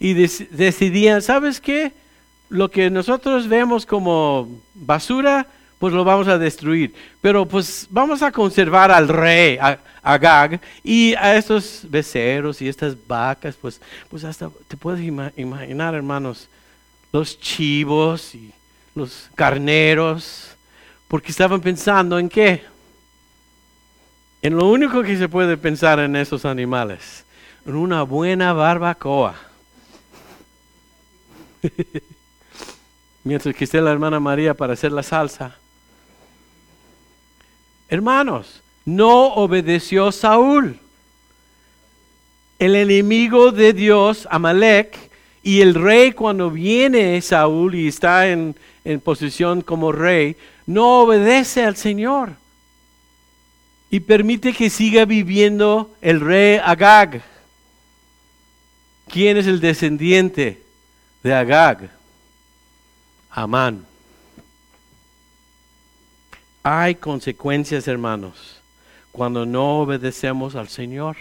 y 0.00 0.14
decidían, 0.14 1.22
¿sabes 1.22 1.60
qué? 1.60 1.92
Lo 2.48 2.70
que 2.70 2.90
nosotros 2.90 3.48
vemos 3.48 3.84
como 3.84 4.48
basura, 4.74 5.46
pues 5.78 5.92
lo 5.92 6.04
vamos 6.04 6.28
a 6.28 6.38
destruir. 6.38 6.94
Pero 7.20 7.46
pues 7.46 7.86
vamos 7.90 8.22
a 8.22 8.32
conservar 8.32 8.90
al 8.90 9.08
rey 9.08 9.58
Agag 10.02 10.60
y 10.82 11.14
a 11.14 11.36
estos 11.36 11.82
becerros 11.88 12.62
y 12.62 12.68
estas 12.68 12.96
vacas, 13.06 13.56
pues, 13.60 13.80
pues 14.08 14.24
hasta 14.24 14.50
te 14.66 14.76
puedes 14.76 15.04
imaginar, 15.36 15.94
hermanos, 15.94 16.48
los 17.12 17.38
chivos 17.38 18.34
y 18.34 18.52
los 18.94 19.28
carneros, 19.34 20.50
porque 21.06 21.30
estaban 21.30 21.60
pensando 21.60 22.18
en 22.18 22.28
qué? 22.28 22.62
En 24.40 24.56
lo 24.56 24.68
único 24.68 25.02
que 25.02 25.16
se 25.16 25.28
puede 25.28 25.56
pensar 25.56 25.98
en 25.98 26.14
esos 26.14 26.44
animales, 26.44 27.24
en 27.66 27.74
una 27.74 28.04
buena 28.04 28.52
barbacoa. 28.52 29.34
Mientras 33.24 33.54
que 33.56 33.64
esté 33.64 33.80
la 33.80 33.90
hermana 33.90 34.20
María 34.20 34.54
para 34.54 34.74
hacer 34.74 34.92
la 34.92 35.02
salsa. 35.02 35.56
Hermanos, 37.88 38.62
no 38.84 39.34
obedeció 39.34 40.12
Saúl. 40.12 40.78
El 42.60 42.76
enemigo 42.76 43.50
de 43.50 43.72
Dios, 43.72 44.28
Amalek, 44.30 44.96
y 45.42 45.62
el 45.62 45.74
rey 45.74 46.12
cuando 46.12 46.48
viene 46.50 47.20
Saúl 47.22 47.74
y 47.74 47.88
está 47.88 48.28
en, 48.28 48.54
en 48.84 49.00
posición 49.00 49.62
como 49.62 49.90
rey, 49.90 50.36
no 50.66 51.00
obedece 51.00 51.64
al 51.64 51.76
Señor 51.76 52.36
y 53.90 54.00
permite 54.00 54.52
que 54.52 54.70
siga 54.70 55.04
viviendo 55.04 55.94
el 56.00 56.20
rey 56.20 56.60
Agag. 56.62 57.22
¿Quién 59.08 59.38
es 59.38 59.46
el 59.46 59.60
descendiente 59.60 60.62
de 61.22 61.34
Agag? 61.34 61.90
Amán. 63.30 63.86
Hay 66.62 66.96
consecuencias, 66.96 67.88
hermanos, 67.88 68.60
cuando 69.10 69.46
no 69.46 69.80
obedecemos 69.80 70.54
al 70.54 70.68
Señor. 70.68 71.16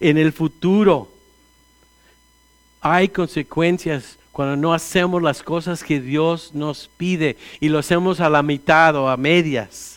En 0.00 0.18
el 0.18 0.32
futuro 0.32 1.10
hay 2.80 3.08
consecuencias 3.08 4.18
cuando 4.32 4.56
no 4.56 4.74
hacemos 4.74 5.22
las 5.22 5.42
cosas 5.42 5.82
que 5.82 6.00
Dios 6.00 6.50
nos 6.52 6.88
pide 6.88 7.38
y 7.58 7.70
lo 7.70 7.78
hacemos 7.78 8.20
a 8.20 8.28
la 8.28 8.42
mitad 8.42 8.94
o 8.96 9.08
a 9.08 9.16
medias 9.16 9.93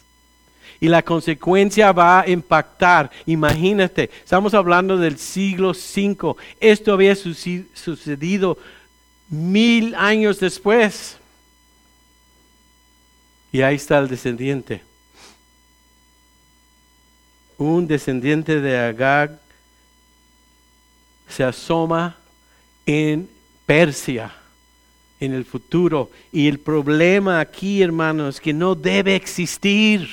y 0.79 0.87
la 0.87 1.01
consecuencia 1.01 1.91
va 1.91 2.21
a 2.21 2.29
impactar. 2.29 3.09
Imagínate, 3.25 4.09
estamos 4.23 4.53
hablando 4.53 4.97
del 4.97 5.17
siglo 5.17 5.71
V. 5.71 6.35
Esto 6.59 6.93
había 6.93 7.15
sucedido 7.15 8.57
mil 9.29 9.95
años 9.95 10.39
después. 10.39 11.17
Y 13.51 13.61
ahí 13.61 13.75
está 13.75 13.97
el 13.97 14.07
descendiente. 14.07 14.81
Un 17.57 17.87
descendiente 17.87 18.61
de 18.61 18.77
Agag 18.77 19.39
se 21.27 21.43
asoma 21.43 22.15
en 22.85 23.29
Persia 23.65 24.31
en 25.19 25.33
el 25.33 25.45
futuro. 25.45 26.11
Y 26.31 26.47
el 26.47 26.59
problema 26.59 27.39
aquí, 27.39 27.81
hermanos, 27.81 28.35
es 28.35 28.41
que 28.41 28.53
no 28.53 28.75
debe 28.75 29.15
existir 29.15 30.07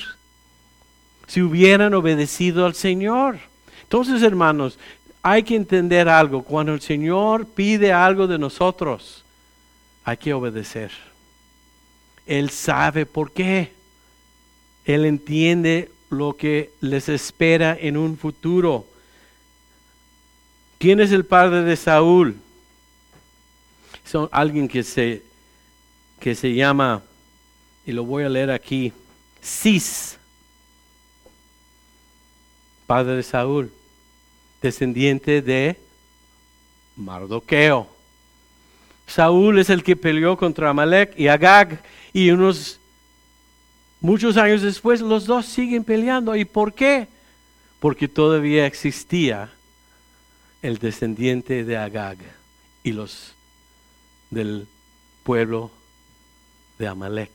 si 1.27 1.41
hubieran 1.41 1.93
obedecido 1.93 2.65
al 2.65 2.75
Señor. 2.75 3.39
Entonces, 3.83 4.21
hermanos, 4.21 4.77
hay 5.21 5.43
que 5.43 5.55
entender 5.55 6.07
algo. 6.07 6.43
Cuando 6.43 6.73
el 6.73 6.81
Señor 6.81 7.47
pide 7.47 7.91
algo 7.91 8.27
de 8.27 8.37
nosotros, 8.37 9.23
hay 10.03 10.17
que 10.17 10.33
obedecer. 10.33 10.91
Él 12.25 12.49
sabe 12.49 13.05
por 13.05 13.31
qué. 13.31 13.71
Él 14.85 15.05
entiende 15.05 15.91
lo 16.09 16.35
que 16.35 16.71
les 16.81 17.09
espera 17.09 17.77
en 17.79 17.97
un 17.97 18.17
futuro. 18.17 18.85
¿Quién 20.77 20.99
es 20.99 21.11
el 21.11 21.25
padre 21.25 21.63
de 21.63 21.75
Saúl? 21.75 22.35
Son 24.03 24.29
alguien 24.31 24.67
que 24.67 24.83
se, 24.83 25.23
que 26.19 26.35
se 26.35 26.53
llama, 26.53 27.01
y 27.85 27.91
lo 27.91 28.03
voy 28.03 28.23
a 28.23 28.29
leer 28.29 28.51
aquí, 28.51 28.93
Cis 29.41 30.19
padre 32.85 33.15
de 33.15 33.23
Saúl, 33.23 33.71
descendiente 34.61 35.41
de 35.41 35.77
Mardoqueo. 36.95 37.87
Saúl 39.07 39.59
es 39.59 39.69
el 39.69 39.83
que 39.83 39.95
peleó 39.95 40.37
contra 40.37 40.69
Amalek 40.69 41.17
y 41.17 41.27
Agag 41.27 41.83
y 42.13 42.31
unos 42.31 42.79
muchos 44.01 44.37
años 44.37 44.61
después 44.61 45.01
los 45.01 45.25
dos 45.25 45.45
siguen 45.45 45.83
peleando. 45.83 46.35
¿Y 46.35 46.45
por 46.45 46.73
qué? 46.73 47.07
Porque 47.79 48.07
todavía 48.07 48.65
existía 48.65 49.51
el 50.61 50.79
descendiente 50.79 51.63
de 51.63 51.77
Agag 51.77 52.17
y 52.83 52.91
los 52.91 53.33
del 54.31 54.67
pueblo 55.23 55.71
de 56.79 56.87
Amalek. 56.87 57.31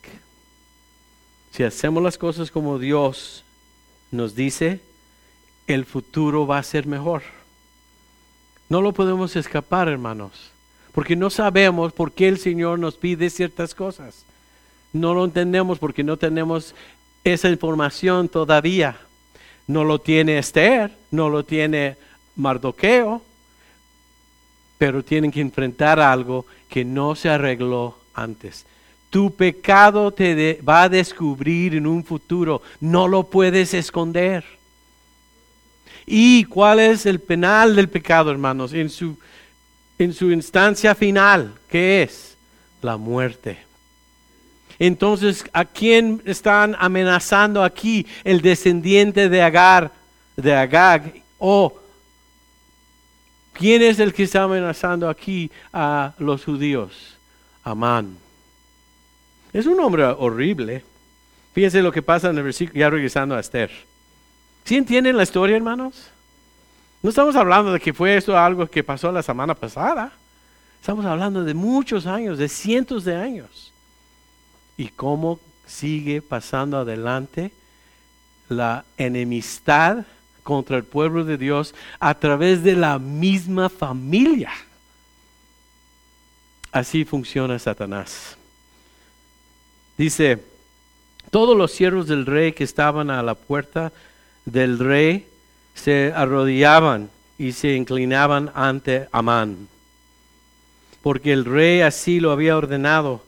Si 1.51 1.63
hacemos 1.63 2.01
las 2.01 2.17
cosas 2.17 2.51
como 2.51 2.79
Dios 2.79 3.43
nos 4.11 4.35
dice, 4.35 4.81
el 5.67 5.85
futuro 5.85 6.47
va 6.47 6.57
a 6.57 6.63
ser 6.63 6.87
mejor. 6.87 7.23
No 8.69 8.81
lo 8.81 8.93
podemos 8.93 9.35
escapar, 9.35 9.87
hermanos, 9.87 10.51
porque 10.93 11.15
no 11.15 11.29
sabemos 11.29 11.93
por 11.93 12.11
qué 12.11 12.27
el 12.27 12.37
Señor 12.37 12.79
nos 12.79 12.95
pide 12.95 13.29
ciertas 13.29 13.75
cosas. 13.75 14.25
No 14.93 15.13
lo 15.13 15.25
entendemos 15.25 15.79
porque 15.79 16.03
no 16.03 16.17
tenemos 16.17 16.75
esa 17.23 17.49
información 17.49 18.29
todavía. 18.29 18.97
No 19.67 19.83
lo 19.83 19.99
tiene 19.99 20.37
Esther, 20.37 20.91
no 21.11 21.29
lo 21.29 21.43
tiene 21.43 21.97
Mardoqueo, 22.35 23.21
pero 24.77 25.03
tienen 25.03 25.31
que 25.31 25.41
enfrentar 25.41 25.99
algo 25.99 26.45
que 26.67 26.83
no 26.83 27.15
se 27.15 27.29
arregló 27.29 27.97
antes. 28.13 28.65
Tu 29.09 29.35
pecado 29.35 30.11
te 30.11 30.59
va 30.67 30.83
a 30.83 30.89
descubrir 30.89 31.75
en 31.75 31.85
un 31.85 32.03
futuro, 32.03 32.61
no 32.79 33.07
lo 33.07 33.29
puedes 33.29 33.73
esconder. 33.73 34.43
¿Y 36.05 36.45
cuál 36.45 36.79
es 36.79 37.05
el 37.05 37.19
penal 37.19 37.75
del 37.75 37.89
pecado, 37.89 38.31
hermanos? 38.31 38.73
En 38.73 38.89
su, 38.89 39.17
en 39.97 40.13
su 40.13 40.31
instancia 40.31 40.95
final, 40.95 41.53
¿qué 41.69 42.03
es? 42.03 42.35
La 42.81 42.97
muerte. 42.97 43.57
Entonces, 44.79 45.45
¿a 45.53 45.63
quién 45.63 46.23
están 46.25 46.75
amenazando 46.79 47.63
aquí? 47.63 48.07
El 48.23 48.41
descendiente 48.41 49.29
de 49.29 49.41
Agar, 49.43 49.91
de 50.35 50.55
Agag, 50.55 51.21
o 51.37 51.79
¿quién 53.53 53.83
es 53.83 53.99
el 53.99 54.11
que 54.11 54.23
está 54.23 54.43
amenazando 54.43 55.07
aquí 55.07 55.51
a 55.71 56.13
los 56.17 56.43
judíos? 56.43 57.15
Amán. 57.63 58.17
Es 59.53 59.67
un 59.67 59.79
hombre 59.79 60.03
horrible. 60.03 60.83
Fíjense 61.53 61.81
lo 61.81 61.91
que 61.91 62.01
pasa 62.01 62.29
en 62.29 62.37
el 62.37 62.43
versículo, 62.43 62.79
ya 62.79 62.89
regresando 62.89 63.35
a 63.35 63.39
Esther. 63.39 63.69
¿Sí 64.63 64.77
entienden 64.77 65.17
la 65.17 65.23
historia, 65.23 65.55
hermanos? 65.55 66.09
No 67.01 67.09
estamos 67.09 67.35
hablando 67.35 67.73
de 67.73 67.79
que 67.79 67.93
fue 67.93 68.15
esto 68.15 68.37
algo 68.37 68.67
que 68.67 68.83
pasó 68.83 69.11
la 69.11 69.23
semana 69.23 69.55
pasada. 69.55 70.11
Estamos 70.79 71.05
hablando 71.05 71.43
de 71.43 71.53
muchos 71.53 72.05
años, 72.05 72.37
de 72.37 72.47
cientos 72.47 73.03
de 73.03 73.15
años 73.15 73.71
y 74.77 74.87
cómo 74.87 75.39
sigue 75.65 76.21
pasando 76.21 76.77
adelante 76.77 77.51
la 78.49 78.83
enemistad 78.97 80.05
contra 80.43 80.77
el 80.77 80.83
pueblo 80.83 81.23
de 81.23 81.37
Dios 81.37 81.73
a 81.99 82.15
través 82.15 82.63
de 82.63 82.75
la 82.75 82.99
misma 82.99 83.69
familia. 83.69 84.51
Así 86.71 87.05
funciona 87.05 87.59
Satanás. 87.59 88.37
Dice, 89.97 90.43
todos 91.29 91.55
los 91.55 91.71
siervos 91.71 92.07
del 92.07 92.25
rey 92.25 92.53
que 92.53 92.63
estaban 92.63 93.09
a 93.09 93.21
la 93.21 93.35
puerta 93.35 93.91
del 94.45 94.79
rey 94.79 95.27
se 95.73 96.13
arrodillaban 96.15 97.09
y 97.37 97.53
se 97.53 97.75
inclinaban 97.75 98.51
ante 98.53 99.07
Amán, 99.11 99.67
porque 101.01 101.33
el 101.33 101.45
rey 101.45 101.81
así 101.81 102.19
lo 102.19 102.31
había 102.31 102.57
ordenado. 102.57 103.23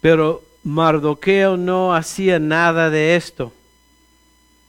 Pero 0.00 0.44
Mardoqueo 0.62 1.56
no 1.56 1.94
hacía 1.94 2.38
nada 2.38 2.90
de 2.90 3.16
esto. 3.16 3.52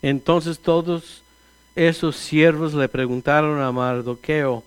Entonces 0.02 0.60
todos 0.60 1.24
esos 1.76 2.16
siervos 2.16 2.74
le 2.74 2.90
preguntaron 2.90 3.62
a 3.62 3.72
Mardoqueo, 3.72 4.64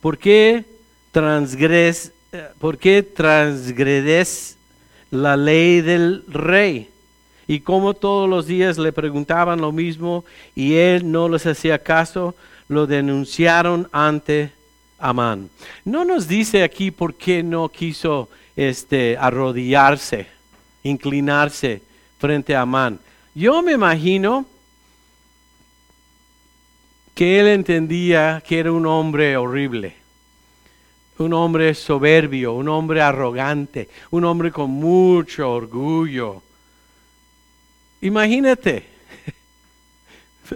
¿por 0.00 0.18
qué, 0.18 0.64
transgres, 1.12 2.12
eh, 2.32 2.48
¿por 2.58 2.78
qué 2.78 3.02
transgredes 3.02 4.56
la 5.10 5.36
ley 5.36 5.80
del 5.80 6.24
rey? 6.26 6.90
Y 7.48 7.60
como 7.60 7.94
todos 7.94 8.30
los 8.30 8.46
días 8.46 8.78
le 8.78 8.92
preguntaban 8.92 9.60
lo 9.60 9.72
mismo 9.72 10.24
y 10.54 10.74
él 10.74 11.10
no 11.10 11.28
les 11.28 11.46
hacía 11.46 11.82
caso, 11.82 12.36
lo 12.68 12.86
denunciaron 12.86 13.88
ante 13.90 14.52
Amán. 15.00 15.50
No 15.84 16.04
nos 16.04 16.28
dice 16.28 16.62
aquí 16.62 16.92
por 16.92 17.14
qué 17.14 17.42
no 17.42 17.68
quiso 17.68 18.28
este, 18.54 19.16
arrodillarse 19.16 20.38
inclinarse 20.82 21.82
frente 22.18 22.54
a 22.54 22.62
Amán. 22.62 22.98
Yo 23.34 23.62
me 23.62 23.72
imagino 23.72 24.46
que 27.14 27.40
él 27.40 27.48
entendía 27.48 28.42
que 28.46 28.58
era 28.58 28.72
un 28.72 28.86
hombre 28.86 29.36
horrible, 29.36 29.94
un 31.18 31.32
hombre 31.32 31.74
soberbio, 31.74 32.54
un 32.54 32.68
hombre 32.68 33.00
arrogante, 33.00 33.88
un 34.10 34.24
hombre 34.24 34.52
con 34.52 34.70
mucho 34.70 35.50
orgullo. 35.50 36.42
Imagínate, 38.00 38.84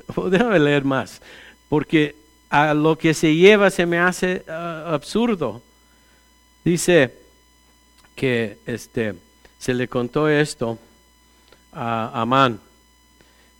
déjame 0.30 0.58
leer 0.58 0.84
más, 0.84 1.20
porque 1.68 2.14
a 2.50 2.74
lo 2.74 2.96
que 2.96 3.14
se 3.14 3.34
lleva 3.34 3.70
se 3.70 3.86
me 3.86 3.98
hace 3.98 4.44
ah, 4.48 4.90
absurdo. 4.92 5.62
Dice 6.64 7.12
que 8.14 8.58
este 8.66 9.14
se 9.58 9.74
le 9.74 9.88
contó 9.88 10.28
esto 10.28 10.78
a 11.72 12.20
Amán. 12.20 12.60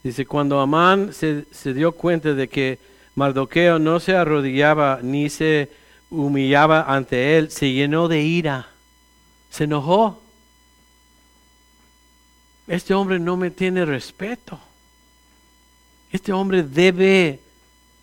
Dice, 0.02 0.26
cuando 0.26 0.60
Amán 0.60 1.12
se, 1.12 1.44
dio 1.72 1.92
cuenta 1.92 2.34
de 2.34 2.48
que 2.48 2.78
Mardoqueo 3.14 3.78
no 3.78 4.00
se 4.00 4.16
arrodillaba 4.16 4.98
ni 5.02 5.30
se 5.30 5.70
humillaba 6.10 6.82
ante 6.82 7.38
él, 7.38 7.50
se 7.50 7.72
llenó 7.72 8.08
de 8.08 8.20
ira, 8.20 8.68
se 9.50 9.64
enojó. 9.64 10.20
Este 12.66 12.94
hombre 12.94 13.18
no 13.18 13.37
me 13.37 13.51
tiene 13.51 13.85
respeto. 13.85 14.59
Este 16.11 16.33
hombre 16.33 16.62
debe 16.62 17.40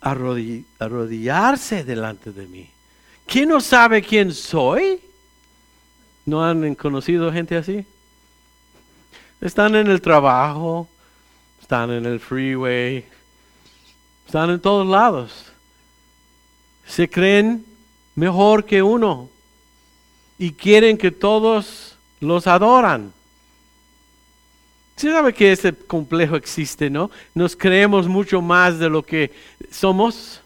arrodillarse 0.00 1.84
delante 1.84 2.32
de 2.32 2.46
mí. 2.46 2.70
¿Quién 3.26 3.48
no 3.48 3.60
sabe 3.60 4.02
quién 4.02 4.32
soy? 4.32 5.00
¿No 6.26 6.44
han 6.44 6.74
conocido 6.74 7.32
gente 7.32 7.56
así? 7.56 7.84
Están 9.40 9.74
en 9.76 9.86
el 9.86 10.00
trabajo, 10.00 10.88
están 11.60 11.90
en 11.92 12.04
el 12.04 12.20
freeway, 12.20 13.04
están 14.26 14.50
en 14.50 14.60
todos 14.60 14.86
lados. 14.86 15.46
Se 16.86 17.08
creen 17.08 17.64
mejor 18.16 18.64
que 18.64 18.82
uno 18.82 19.30
y 20.38 20.52
quieren 20.52 20.98
que 20.98 21.10
todos 21.10 21.96
los 22.18 22.46
adoran. 22.46 23.12
¿Se 25.00 25.10
sabe 25.10 25.32
que 25.32 25.50
ese 25.50 25.72
complejo 25.72 26.36
existe, 26.36 26.90
no? 26.90 27.10
Nos 27.32 27.56
creemos 27.56 28.06
mucho 28.06 28.42
más 28.42 28.78
de 28.78 28.90
lo 28.90 29.02
que 29.02 29.30
somos. 29.70 30.42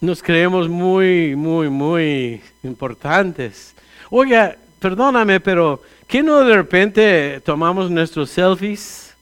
Nos 0.00 0.24
creemos 0.24 0.68
muy, 0.68 1.36
muy, 1.36 1.68
muy 1.68 2.42
importantes. 2.64 3.76
Oiga, 4.10 4.56
perdóname, 4.80 5.38
pero 5.38 5.80
¿qué 6.08 6.20
no 6.20 6.42
de 6.42 6.56
repente 6.56 7.40
tomamos 7.44 7.92
nuestros 7.92 8.28
selfies? 8.30 9.14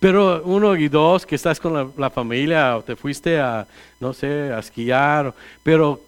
Pero 0.00 0.42
uno 0.44 0.76
y 0.76 0.90
dos, 0.90 1.24
que 1.24 1.36
estás 1.36 1.58
con 1.58 1.94
la, 1.96 2.10
familia 2.10 2.76
o 2.76 2.84
te 2.84 2.94
fuiste 2.94 3.40
a, 3.40 3.66
no 4.00 4.12
sé, 4.12 4.52
a 4.52 4.58
esquiar, 4.58 5.34
pero 5.62 6.02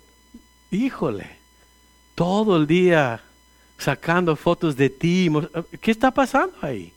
híjole, 0.71 1.42
todo 2.15 2.57
el 2.57 2.67
día 2.67 3.23
sacando 3.79 4.37
fotos 4.37 4.77
de 4.77 4.91
ti, 4.91 5.31
¿qué 5.81 5.91
está 5.91 6.11
pasando 6.11 6.55
ahí? 6.63 6.93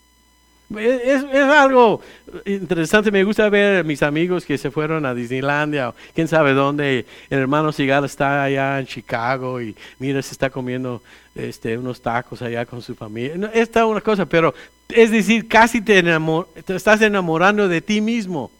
Es, 0.74 1.22
algo 1.22 2.00
interesante, 2.44 3.12
me 3.12 3.22
gusta 3.22 3.48
ver 3.48 3.80
a 3.80 3.82
mis 3.84 4.02
amigos 4.02 4.44
que 4.44 4.58
se 4.58 4.72
fueron 4.72 5.06
a 5.06 5.14
Disneylandia 5.14 5.90
o 5.90 5.94
quién 6.12 6.26
sabe 6.26 6.54
dónde. 6.54 7.06
El 7.30 7.38
hermano 7.38 7.70
Sigal 7.70 8.04
está 8.04 8.42
allá 8.42 8.80
en 8.80 8.86
Chicago 8.86 9.60
y 9.60 9.76
mira, 10.00 10.20
se 10.22 10.32
está 10.32 10.50
comiendo 10.50 11.02
este, 11.36 11.78
unos 11.78 12.00
tacos 12.00 12.42
allá 12.42 12.66
con 12.66 12.82
su 12.82 12.96
familia. 12.96 13.36
No, 13.36 13.46
esta 13.46 13.80
es 13.80 13.86
una 13.86 14.00
cosa, 14.00 14.26
pero 14.26 14.54
es 14.88 15.12
decir, 15.12 15.46
casi 15.46 15.80
te, 15.80 16.02
te 16.02 16.74
estás 16.74 17.00
enamorando 17.00 17.68
de 17.68 17.80
ti 17.80 18.00
mismo. 18.00 18.50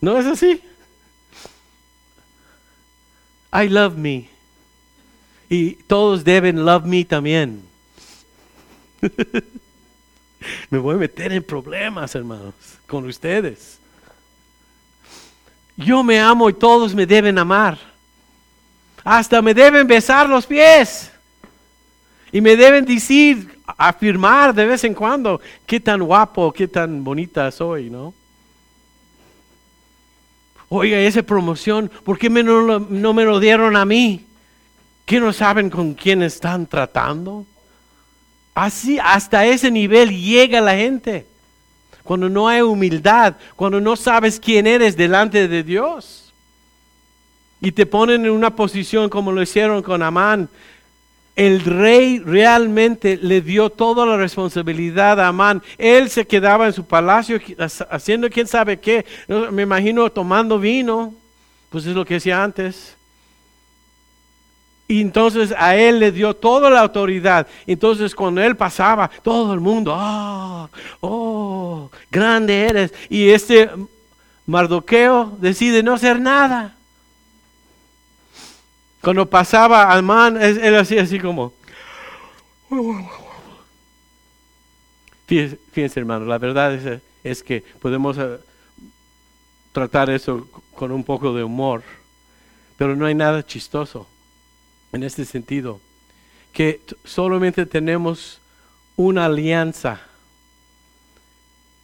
¿No 0.00 0.16
es 0.16 0.26
así? 0.26 0.62
I 3.52 3.68
love 3.68 3.96
me. 3.96 4.28
Y 5.50 5.72
todos 5.72 6.22
deben 6.22 6.64
love 6.64 6.84
me 6.84 7.04
también. 7.04 7.60
me 10.70 10.78
voy 10.78 10.94
a 10.94 10.98
meter 10.98 11.32
en 11.32 11.42
problemas, 11.42 12.14
hermanos, 12.14 12.54
con 12.86 13.04
ustedes. 13.04 13.80
Yo 15.76 16.04
me 16.04 16.20
amo 16.20 16.48
y 16.48 16.52
todos 16.52 16.94
me 16.94 17.04
deben 17.04 17.36
amar. 17.36 17.76
Hasta 19.02 19.42
me 19.42 19.52
deben 19.52 19.88
besar 19.88 20.28
los 20.28 20.46
pies. 20.46 21.10
Y 22.30 22.40
me 22.40 22.56
deben 22.56 22.84
decir, 22.84 23.58
afirmar 23.76 24.54
de 24.54 24.66
vez 24.66 24.84
en 24.84 24.94
cuando 24.94 25.40
qué 25.66 25.80
tan 25.80 26.00
guapo, 26.00 26.52
qué 26.52 26.68
tan 26.68 27.02
bonita 27.02 27.50
soy, 27.50 27.90
¿no? 27.90 28.14
Oiga, 30.68 30.96
esa 31.00 31.24
promoción, 31.24 31.90
¿por 32.04 32.16
qué 32.16 32.30
no, 32.30 32.78
no 32.78 33.12
me 33.12 33.24
lo 33.24 33.40
dieron 33.40 33.74
a 33.74 33.84
mí? 33.84 34.26
¿Qué 35.10 35.18
no 35.18 35.32
saben 35.32 35.70
con 35.70 35.94
quién 35.94 36.22
están 36.22 36.68
tratando? 36.68 37.44
Así, 38.54 38.96
hasta 39.02 39.44
ese 39.44 39.68
nivel 39.68 40.10
llega 40.10 40.60
la 40.60 40.76
gente. 40.76 41.26
cuando 42.04 42.28
no 42.28 42.46
hay 42.46 42.60
humildad, 42.60 43.34
cuando 43.56 43.80
no 43.80 43.96
sabes 43.96 44.38
quién 44.38 44.68
eres 44.68 44.96
delante 44.96 45.48
de 45.48 45.64
Dios. 45.64 46.32
Y 47.60 47.72
te 47.72 47.86
ponen 47.86 48.24
en 48.24 48.30
una 48.30 48.54
posición 48.54 49.08
como 49.08 49.32
lo 49.32 49.42
hicieron 49.42 49.82
con 49.82 50.00
Amán. 50.00 50.48
El 51.34 51.64
rey 51.64 52.20
realmente 52.20 53.18
le 53.20 53.40
dio 53.40 53.68
toda 53.68 54.06
la 54.06 54.16
responsabilidad 54.16 55.18
a 55.18 55.26
Amán. 55.26 55.60
Él 55.76 56.08
se 56.08 56.24
quedaba 56.24 56.68
en 56.68 56.72
su 56.72 56.84
palacio 56.84 57.40
haciendo 57.90 58.30
quién 58.30 58.46
sabe 58.46 58.78
qué. 58.78 59.04
Me 59.50 59.62
imagino 59.62 60.08
tomando 60.12 60.60
vino, 60.60 61.12
pues 61.68 61.84
es 61.84 61.96
lo 61.96 62.04
que 62.04 62.14
decía 62.14 62.44
antes. 62.44 62.96
Y 64.90 65.02
entonces 65.02 65.54
a 65.56 65.76
él 65.76 66.00
le 66.00 66.10
dio 66.10 66.34
toda 66.34 66.68
la 66.68 66.80
autoridad. 66.80 67.46
Entonces 67.64 68.12
cuando 68.12 68.42
él 68.42 68.56
pasaba, 68.56 69.08
todo 69.22 69.54
el 69.54 69.60
mundo, 69.60 69.94
oh, 69.96 70.68
oh, 70.98 71.90
grande 72.10 72.66
eres. 72.66 72.92
Y 73.08 73.30
este 73.30 73.70
Mardoqueo 74.46 75.36
decide 75.38 75.84
no 75.84 75.94
hacer 75.94 76.20
nada. 76.20 76.74
Cuando 79.00 79.30
pasaba 79.30 79.92
al 79.92 80.02
man, 80.02 80.42
él 80.42 80.74
hacía 80.74 81.02
así 81.02 81.20
como... 81.20 81.52
Fíjense, 85.28 86.00
hermano, 86.00 86.26
la 86.26 86.38
verdad 86.38 86.74
es, 86.74 87.00
es 87.22 87.44
que 87.44 87.62
podemos 87.78 88.18
eh, 88.18 88.40
tratar 89.70 90.10
eso 90.10 90.48
con 90.74 90.90
un 90.90 91.04
poco 91.04 91.32
de 91.32 91.44
humor, 91.44 91.84
pero 92.76 92.96
no 92.96 93.06
hay 93.06 93.14
nada 93.14 93.46
chistoso 93.46 94.08
en 94.92 95.02
este 95.02 95.24
sentido, 95.24 95.80
que 96.52 96.80
solamente 97.04 97.66
tenemos 97.66 98.40
una 98.96 99.26
alianza, 99.26 100.00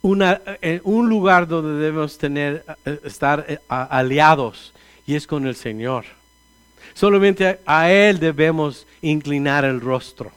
una, 0.02 0.40
eh, 0.60 0.80
un 0.84 1.08
lugar 1.08 1.48
donde 1.48 1.82
debemos 1.82 2.18
tener, 2.18 2.64
eh, 2.84 3.00
estar 3.04 3.44
eh, 3.48 3.58
aliados, 3.68 4.72
y 5.06 5.14
es 5.14 5.26
con 5.26 5.46
el 5.46 5.54
Señor. 5.54 6.04
Solamente 6.94 7.60
a 7.66 7.90
Él 7.90 8.18
debemos 8.18 8.86
inclinar 9.02 9.64
el 9.64 9.80
rostro. 9.80 10.32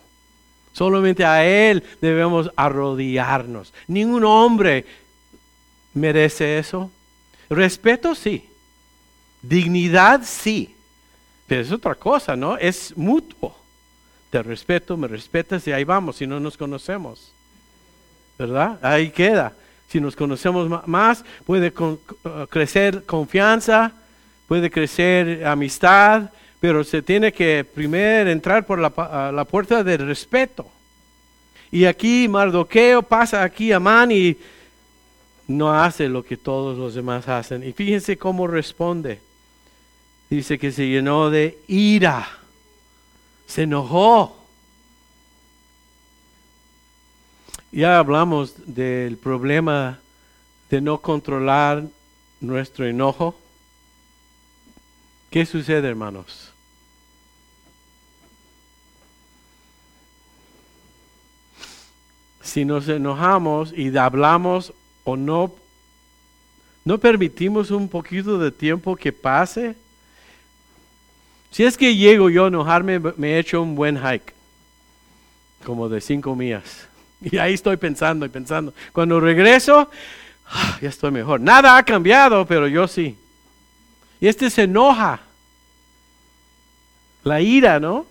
Solamente 0.73 1.25
a 1.25 1.45
Él 1.45 1.83
debemos 2.01 2.51
arrodillarnos. 2.55 3.73
Ningún 3.87 4.23
hombre 4.23 4.85
merece 5.93 6.59
eso. 6.59 6.91
Respeto 7.49 8.13
sí. 8.15 8.47
Dignidad 9.41 10.21
sí. 10.23 10.75
Pero 11.49 11.61
es 11.61 11.71
otra 11.71 11.95
cosa, 11.95 12.35
¿no? 12.35 12.57
Es 12.57 12.95
mutuo. 12.95 13.57
Te 14.29 14.43
respeto, 14.43 14.95
me 14.95 15.07
respetas 15.07 15.67
y 15.67 15.71
ahí 15.71 15.83
vamos, 15.83 16.17
si 16.17 16.27
no 16.27 16.39
nos 16.39 16.55
conocemos. 16.55 17.33
¿Verdad? 18.37 18.77
Ahí 18.83 19.09
queda. 19.09 19.53
Si 19.87 19.99
nos 19.99 20.15
conocemos 20.15 20.69
más, 20.87 21.25
puede 21.47 21.73
uh, 21.79 21.97
crecer 22.51 23.03
confianza, 23.03 23.91
puede 24.47 24.69
crecer 24.69 25.43
amistad, 25.43 26.29
pero 26.59 26.83
se 26.83 27.01
tiene 27.01 27.33
que 27.33 27.65
primero 27.65 28.29
entrar 28.29 28.67
por 28.67 28.77
la, 28.77 29.31
la 29.33 29.43
puerta 29.43 29.83
del 29.83 30.05
respeto. 30.05 30.67
Y 31.71 31.85
aquí 31.85 32.27
Mardoqueo 32.27 33.01
pasa 33.01 33.41
aquí 33.41 33.71
a 33.71 33.79
Man 33.79 34.11
y 34.11 34.37
no 35.47 35.73
hace 35.73 36.07
lo 36.09 36.23
que 36.23 36.37
todos 36.37 36.77
los 36.77 36.93
demás 36.93 37.27
hacen. 37.27 37.67
Y 37.67 37.73
fíjense 37.73 38.17
cómo 38.17 38.45
responde 38.45 39.19
dice 40.29 40.59
que 40.59 40.71
se 40.71 40.87
llenó 40.87 41.29
de 41.29 41.57
ira, 41.67 42.27
se 43.47 43.63
enojó. 43.63 44.35
Ya 47.71 47.99
hablamos 47.99 48.53
del 48.65 49.17
problema 49.17 49.99
de 50.69 50.81
no 50.81 50.99
controlar 50.99 51.83
nuestro 52.39 52.85
enojo. 52.85 53.35
¿Qué 55.29 55.45
sucede, 55.45 55.87
hermanos? 55.87 56.51
Si 62.41 62.65
nos 62.65 62.87
enojamos 62.87 63.71
y 63.77 63.95
hablamos 63.95 64.73
o 65.03 65.15
no, 65.15 65.53
no 66.83 66.97
permitimos 66.97 67.69
un 67.69 67.87
poquito 67.87 68.39
de 68.39 68.51
tiempo 68.51 68.95
que 68.95 69.13
pase, 69.13 69.75
si 71.51 71.63
es 71.63 71.77
que 71.77 71.95
llego 71.95 72.29
yo 72.29 72.45
a 72.45 72.47
enojarme, 72.49 72.99
me 72.99 73.33
he 73.33 73.39
hecho 73.39 73.61
un 73.61 73.75
buen 73.75 73.97
hike, 73.97 74.33
como 75.63 75.89
de 75.89 76.01
cinco 76.01 76.35
millas. 76.35 76.87
Y 77.21 77.37
ahí 77.37 77.53
estoy 77.53 77.75
pensando 77.75 78.25
y 78.25 78.29
pensando. 78.29 78.73
Cuando 78.93 79.19
regreso, 79.19 79.89
ah, 80.47 80.77
ya 80.81 80.87
estoy 80.87 81.11
mejor. 81.11 81.41
Nada 81.41 81.75
ha 81.77 81.83
cambiado, 81.83 82.45
pero 82.45 82.65
yo 82.67 82.87
sí. 82.87 83.17
Y 84.21 84.27
este 84.27 84.49
se 84.49 84.63
enoja. 84.63 85.19
La 87.23 87.41
ira, 87.41 87.79
¿no? 87.79 88.05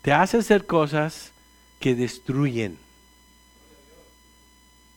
Te 0.00 0.12
hace 0.12 0.38
hacer 0.38 0.66
cosas 0.66 1.32
que 1.78 1.94
destruyen. 1.94 2.78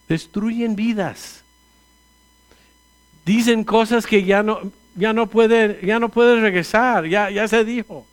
Destruyen 0.08 0.76
vidas. 0.76 1.44
Dicen 3.26 3.64
cosas 3.64 4.06
que 4.06 4.24
ya 4.24 4.44
no, 4.44 4.72
ya 4.96 5.14
no 5.14 5.28
puede, 5.28 5.86
ya 5.86 6.00
no 6.00 6.10
puede 6.10 6.40
regresar, 6.40 7.06
ya, 7.06 7.30
ya 7.30 7.48
se 7.48 7.64
dijo. 7.64 8.06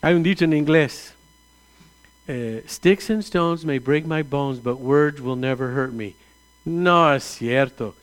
Hay 0.00 0.14
un 0.14 0.22
dicho 0.22 0.44
en 0.44 0.52
inglés. 0.52 1.14
Eh, 2.26 2.64
Sticks 2.68 3.10
and 3.10 3.22
stones 3.22 3.64
may 3.64 3.78
break 3.78 4.06
my 4.06 4.22
bones, 4.22 4.62
but 4.62 4.78
words 4.78 5.20
will 5.20 5.36
never 5.36 5.68
hurt 5.74 5.92
me. 5.92 6.14
No 6.64 7.12
es 7.12 7.24
cierto. 7.24 7.94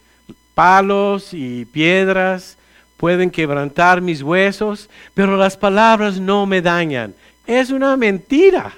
Palos 0.54 1.34
y 1.34 1.66
piedras 1.66 2.58
pueden 2.98 3.30
quebrantar 3.30 4.02
mis 4.02 4.22
huesos, 4.22 4.90
pero 5.14 5.38
las 5.38 5.56
palabras 5.56 6.20
no 6.20 6.46
me 6.46 6.62
dañan. 6.62 7.16
Es 7.46 7.70
una 7.70 7.96
mentira. 7.96 8.74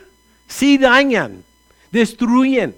Sí 0.47 0.77
dañan, 0.77 1.43
destruyen. 1.91 2.75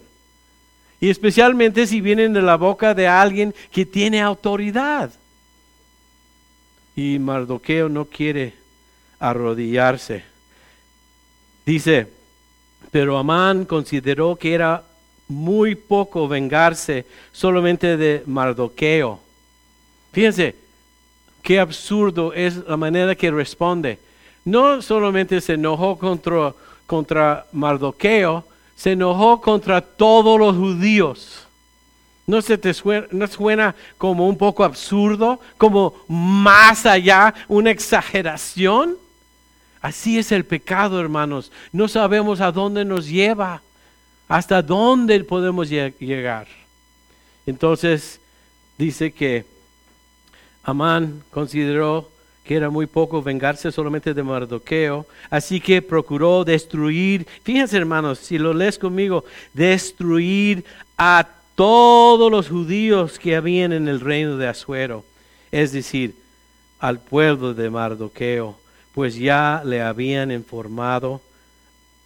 Y 0.99 1.09
especialmente 1.09 1.87
si 1.87 1.99
vienen 1.99 2.31
de 2.31 2.41
la 2.41 2.57
boca 2.57 2.93
de 2.93 3.07
alguien 3.07 3.53
que 3.71 3.85
tiene 3.85 4.21
autoridad. 4.21 5.11
Y 6.95 7.19
Mardoqueo 7.19 7.89
no 7.89 8.05
quiere 8.05 8.53
arrodillarse. 9.19 10.23
Dice, 11.65 12.07
pero 12.91 13.17
Amán 13.17 13.65
consideró 13.65 14.35
que 14.35 14.53
era 14.53 14.83
muy 15.27 15.75
poco 15.75 16.27
vengarse 16.27 17.05
solamente 17.31 17.95
de 17.95 18.23
Mardoqueo. 18.25 19.19
Fíjense, 20.11 20.55
qué 21.41 21.59
absurdo 21.59 22.33
es 22.33 22.57
la 22.67 22.75
manera 22.77 23.15
que 23.15 23.31
responde. 23.31 23.99
No 24.43 24.81
solamente 24.81 25.39
se 25.39 25.53
enojó 25.53 25.97
contra, 25.97 26.53
contra 26.85 27.45
Mardoqueo, 27.51 28.43
se 28.75 28.93
enojó 28.93 29.39
contra 29.39 29.79
todos 29.79 30.39
los 30.39 30.55
judíos. 30.55 31.47
¿No 32.31 32.41
se 32.41 32.57
te 32.57 32.73
suena, 32.73 33.75
como 33.97 34.25
un 34.25 34.37
poco 34.37 34.63
absurdo, 34.63 35.41
como 35.57 35.95
más 36.07 36.85
allá, 36.85 37.33
una 37.49 37.71
exageración? 37.71 38.95
Así 39.81 40.17
es 40.17 40.31
el 40.31 40.45
pecado, 40.45 41.01
hermanos. 41.01 41.51
No 41.73 41.89
sabemos 41.89 42.39
a 42.39 42.53
dónde 42.53 42.85
nos 42.85 43.09
lleva, 43.09 43.61
hasta 44.29 44.61
dónde 44.61 45.21
podemos 45.25 45.67
llegar. 45.67 46.47
Entonces 47.45 48.21
dice 48.77 49.11
que 49.11 49.43
Amán 50.63 51.23
consideró 51.31 52.09
que 52.45 52.55
era 52.55 52.69
muy 52.69 52.87
poco 52.87 53.21
vengarse 53.21 53.73
solamente 53.73 54.13
de 54.13 54.23
Mardoqueo, 54.23 55.05
así 55.29 55.59
que 55.59 55.81
procuró 55.81 56.45
destruir, 56.45 57.27
fíjense 57.43 57.75
hermanos, 57.75 58.19
si 58.19 58.37
lo 58.37 58.53
lees 58.53 58.79
conmigo, 58.79 59.25
destruir 59.53 60.63
a 60.97 61.27
todos 61.55 62.31
los 62.31 62.49
judíos 62.49 63.19
que 63.19 63.35
habían 63.35 63.73
en 63.73 63.87
el 63.87 63.99
reino 63.99 64.37
de 64.37 64.47
Asuero, 64.47 65.05
es 65.51 65.71
decir, 65.71 66.15
al 66.79 66.99
pueblo 66.99 67.53
de 67.53 67.69
Mardoqueo, 67.69 68.57
pues 68.93 69.15
ya 69.15 69.61
le 69.65 69.81
habían 69.81 70.31
informado 70.31 71.21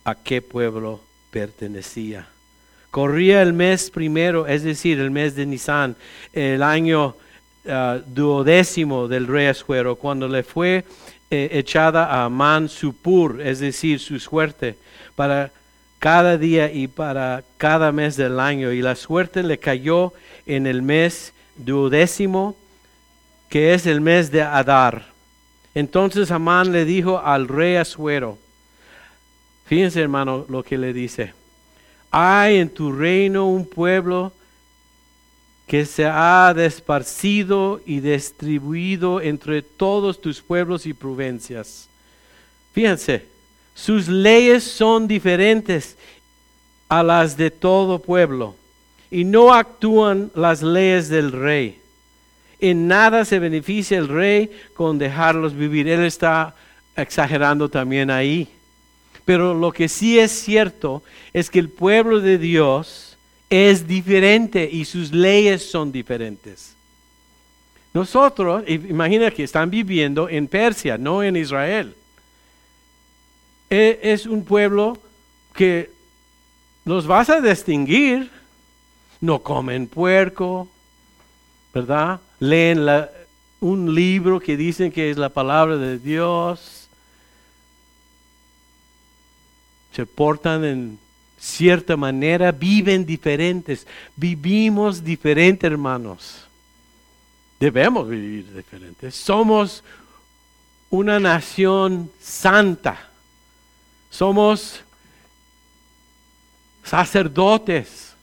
a 0.03 0.15
qué 0.15 0.41
pueblo 0.41 1.01
pertenecía. 1.31 2.27
Corría 2.91 3.41
el 3.41 3.53
mes 3.53 3.89
primero, 3.89 4.47
es 4.47 4.63
decir, 4.63 4.99
el 4.99 5.11
mes 5.11 5.35
de 5.35 5.45
Nisan, 5.45 5.95
el 6.31 6.63
año 6.63 7.15
ah, 7.67 7.99
duodécimo 8.05 9.07
del 9.07 9.27
rey 9.27 9.47
Asuero, 9.47 9.95
cuando 9.95 10.27
le 10.27 10.43
fue 10.43 10.85
eh, 11.29 11.49
echada 11.51 12.05
a 12.05 12.25
Amán 12.25 12.69
su 12.69 12.95
pur, 12.95 13.41
es 13.41 13.59
decir, 13.59 13.99
su 13.99 14.19
suerte, 14.19 14.77
para 15.15 15.51
cada 16.05 16.37
día 16.37 16.71
y 16.71 16.87
para 16.87 17.43
cada 17.57 17.91
mes 17.91 18.15
del 18.15 18.39
año. 18.39 18.71
Y 18.71 18.83
la 18.83 18.95
suerte 18.95 19.41
le 19.41 19.57
cayó 19.57 20.13
en 20.45 20.67
el 20.67 20.83
mes 20.83 21.33
duodécimo, 21.55 22.55
que 23.49 23.73
es 23.73 23.87
el 23.87 24.01
mes 24.01 24.29
de 24.29 24.43
Adar. 24.43 25.07
Entonces 25.73 26.29
Amán 26.29 26.71
le 26.71 26.85
dijo 26.85 27.17
al 27.17 27.47
rey 27.47 27.77
Asuero, 27.77 28.37
fíjense 29.65 29.99
hermano 29.99 30.45
lo 30.47 30.61
que 30.61 30.77
le 30.77 30.93
dice, 30.93 31.33
hay 32.11 32.57
en 32.57 32.69
tu 32.69 32.91
reino 32.91 33.49
un 33.49 33.67
pueblo 33.67 34.31
que 35.65 35.87
se 35.87 36.05
ha 36.05 36.53
desparcido 36.55 37.81
y 37.83 37.99
distribuido 37.99 39.21
entre 39.21 39.63
todos 39.63 40.21
tus 40.21 40.39
pueblos 40.39 40.85
y 40.85 40.93
provincias. 40.93 41.89
Fíjense, 42.73 43.25
sus 43.76 44.07
leyes 44.07 44.63
son 44.63 45.07
diferentes 45.07 45.97
a 46.88 47.03
las 47.03 47.36
de 47.36 47.51
todo 47.51 47.99
pueblo 47.99 48.55
y 49.11 49.26
no 49.26 49.53
actúan 49.53 50.32
las 50.34 50.63
leyes 50.63 51.09
del 51.09 51.32
rey. 51.32 51.80
En 52.59 52.88
nada 52.88 53.26
se 53.26 53.38
beneficia 53.38 53.97
el 53.97 54.07
rey 54.07 54.49
con 54.73 54.97
dejarlos 54.97 55.53
vivir. 55.53 55.89
Él 55.89 56.05
está 56.05 56.55
exagerando 56.95 57.69
también 57.69 58.09
ahí. 58.09 58.47
Pero 59.26 59.53
lo 59.53 59.71
que 59.71 59.89
sí 59.89 60.17
es 60.17 60.32
cierto 60.32 61.03
es 61.34 61.49
que 61.49 61.59
el 61.59 61.69
pueblo 61.69 62.21
de 62.21 62.38
Dios 62.38 63.17
es 63.49 63.88
diferente 63.88 64.67
y 64.71 64.86
sus 64.86 65.11
leyes 65.11 65.69
son 65.69 65.91
diferentes. 65.91 66.76
Nosotros, 67.93 68.63
imagina 68.67 69.32
que 69.32 69.43
están 69.43 69.69
viviendo 69.69 70.30
en 70.30 70.47
Persia, 70.47 70.97
no 70.97 71.23
en 71.23 71.36
Israel. 71.36 71.93
E, 73.70 73.99
es 74.03 74.26
un 74.26 74.43
pueblo 74.43 74.97
que 75.53 75.91
los 76.86 77.07
vas 77.07 77.30
a 77.30 77.41
distinguir. 77.41 78.30
No 79.22 79.39
comen 79.39 79.88
puerco, 79.88 80.68
¿verdad? 81.74 82.20
Leen 82.39 82.86
un 83.59 83.95
libro 83.95 84.39
que 84.39 84.55
dicen 84.55 84.91
que 84.91 85.09
es 85.09 85.18
la 85.18 85.30
palabra 85.30 85.78
de 85.78 85.97
Dios. 85.97 86.88
Se 89.93 90.05
portan 90.05 90.63
en 90.66 90.99
cierta 91.39 91.95
manera, 91.95 92.51
viven 92.51 93.05
diferentes. 93.05 93.88
Vivimos 94.16 95.03
diferentes, 95.03 95.70
hermanos. 95.70 96.45
Debemos 97.59 98.07
vivir 98.09 98.53
diferentes. 98.53 99.16
Somos 99.16 99.84
una 100.89 101.20
nación 101.20 102.11
santa. 102.20 103.09
Somos 104.16 104.80
sacerdotes 106.86 108.13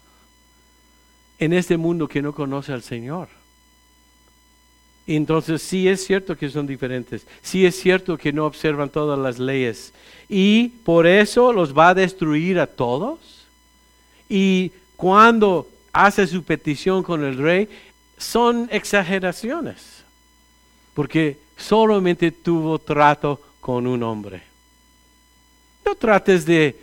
en 1.37 1.53
este 1.53 1.77
mundo 1.77 2.07
que 2.07 2.19
no 2.19 2.33
conoce 2.33 2.73
al 2.73 2.81
Señor. 2.81 3.27
Entonces 5.05 5.61
sí 5.61 5.87
es 5.87 6.03
cierto 6.03 6.35
que 6.35 6.49
son 6.49 6.65
diferentes, 6.65 7.27
sí 7.43 7.67
es 7.67 7.79
cierto 7.79 8.17
que 8.17 8.33
no 8.33 8.47
observan 8.47 8.89
todas 8.89 9.19
las 9.19 9.37
leyes 9.37 9.93
y 10.27 10.69
por 10.83 11.05
eso 11.05 11.53
los 11.53 11.77
va 11.77 11.89
a 11.89 11.93
destruir 11.93 12.59
a 12.59 12.65
todos. 12.65 13.45
Y 14.27 14.71
cuando 14.95 15.69
hace 15.91 16.25
su 16.25 16.43
petición 16.43 17.03
con 17.03 17.23
el 17.23 17.37
rey, 17.37 17.69
son 18.17 18.67
exageraciones, 18.71 20.03
porque 20.95 21.37
solamente 21.55 22.31
tuvo 22.31 22.79
trato 22.79 23.39
con 23.59 23.85
un 23.85 24.01
hombre. 24.01 24.52
No 25.85 25.95
trates 25.95 26.45
de 26.45 26.77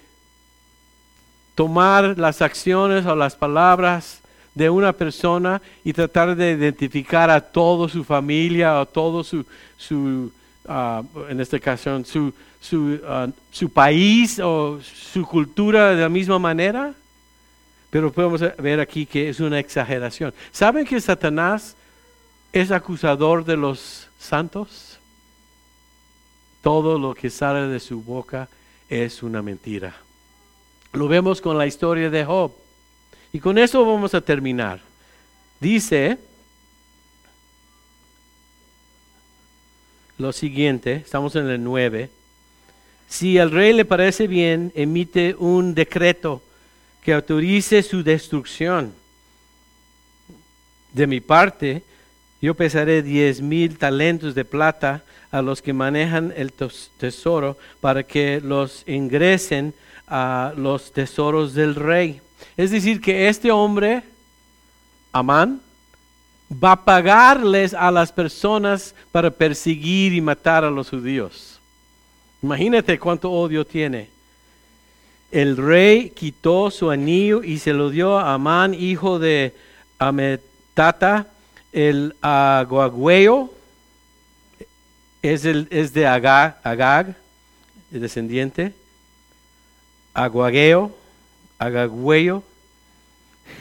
tomar 1.55 2.19
las 2.19 2.41
acciones 2.41 3.05
o 3.07 3.15
las 3.15 3.37
palabras 3.37 4.21
de 4.55 4.71
una 4.71 4.93
persona 4.93 5.61
y 5.85 5.93
tratar 5.93 6.35
de 6.35 6.53
identificar 6.53 7.31
a 7.31 7.41
toda 7.41 7.89
su 7.89 8.05
familia 8.05 8.81
o 8.81 8.87
todo 8.87 9.23
su, 9.23 9.45
su 9.77 10.33
ah, 10.67 11.03
en 11.29 11.41
esta 11.41 11.57
ocasión, 11.57 12.05
su, 12.05 12.33
su, 12.61 12.99
ah, 13.07 13.29
su 13.51 13.71
país 13.71 14.39
o 14.41 14.81
su 14.83 15.25
cultura 15.27 15.95
de 15.95 16.03
la 16.03 16.09
misma 16.09 16.39
manera. 16.39 16.95
Pero 17.91 18.13
podemos 18.13 18.41
ver 18.59 18.81
aquí 18.81 19.05
que 19.05 19.29
es 19.29 19.41
una 19.41 19.59
exageración. 19.59 20.33
¿Saben 20.53 20.87
que 20.87 21.01
Satanás 21.01 21.77
es 22.53 22.71
acusador 22.71 23.45
de 23.45 23.57
los 23.57 24.09
santos? 24.19 24.99
Todo 26.63 26.99
lo 26.99 27.15
que 27.15 27.31
sale 27.31 27.67
de 27.69 27.81
su 27.81 28.01
boca 28.01 28.49
es 28.91 29.23
una 29.23 29.41
mentira. 29.41 29.97
Lo 30.93 31.07
vemos 31.09 31.41
con 31.41 31.57
la 31.57 31.67
historia 31.67 32.11
de 32.11 32.25
Job. 32.25 32.53
Y 33.33 33.39
con 33.39 33.57
eso 33.57 33.87
vamos 33.87 34.13
a 34.15 34.21
terminar. 34.21 34.81
Dice 35.61 36.19
lo 40.19 40.33
siguiente, 40.33 40.95
estamos 40.97 41.37
en 41.37 41.49
el 41.49 41.63
9. 41.63 42.11
Si 43.09 43.39
al 43.39 43.51
rey 43.51 43.73
le 43.73 43.85
parece 43.85 44.27
bien, 44.27 44.73
emite 44.75 45.35
un 45.39 45.75
decreto 45.75 46.43
que 47.03 47.15
autorice 47.15 47.83
su 47.83 48.03
destrucción. 48.03 48.93
De 50.93 51.07
mi 51.07 51.21
parte, 51.21 51.85
yo 52.41 52.55
pesaré 52.55 53.03
diez 53.03 53.41
mil 53.41 53.77
talentos 53.77 54.35
de 54.35 54.45
plata 54.45 55.03
a 55.31 55.43
los 55.43 55.63
que 55.63 55.73
manejan 55.73 56.33
el 56.37 56.53
tesoro 56.53 57.57
para 57.81 58.03
que 58.03 58.41
los 58.43 58.83
ingresen 58.87 59.75
a 60.09 60.53
los 60.57 60.93
tesoros 60.93 61.55
del 61.55 61.75
rey. 61.75 62.21
Es 62.57 62.71
decir, 62.71 63.01
que 63.01 63.29
este 63.29 63.51
hombre, 63.53 64.03
Amán, 65.13 65.61
va 66.53 66.73
a 66.73 66.85
pagarles 66.85 67.75
a 67.75 67.91
las 67.91 68.11
personas 68.11 68.95
para 69.13 69.31
perseguir 69.31 70.13
y 70.13 70.21
matar 70.21 70.65
a 70.65 70.71
los 70.71 70.91
judíos. 70.91 71.61
Imagínate 72.43 72.99
cuánto 72.99 73.31
odio 73.31 73.65
tiene. 73.65 74.09
El 75.31 75.57
rey 75.57 76.11
quitó 76.11 76.71
su 76.73 76.91
anillo 76.91 77.45
y 77.45 77.59
se 77.59 77.73
lo 77.73 77.91
dio 77.91 78.19
a 78.19 78.35
Amán, 78.35 78.75
hijo 78.75 79.21
de 79.21 79.55
Ametata, 79.99 81.29
el 81.73 82.15
aguagüeo. 82.21 83.53
Es, 85.23 85.43
de 85.43 86.07
Agag, 86.07 87.15
el 87.93 88.01
descendiente 88.01 88.73
Aguagueo, 90.15 90.97
Agagüeyo, 91.59 92.43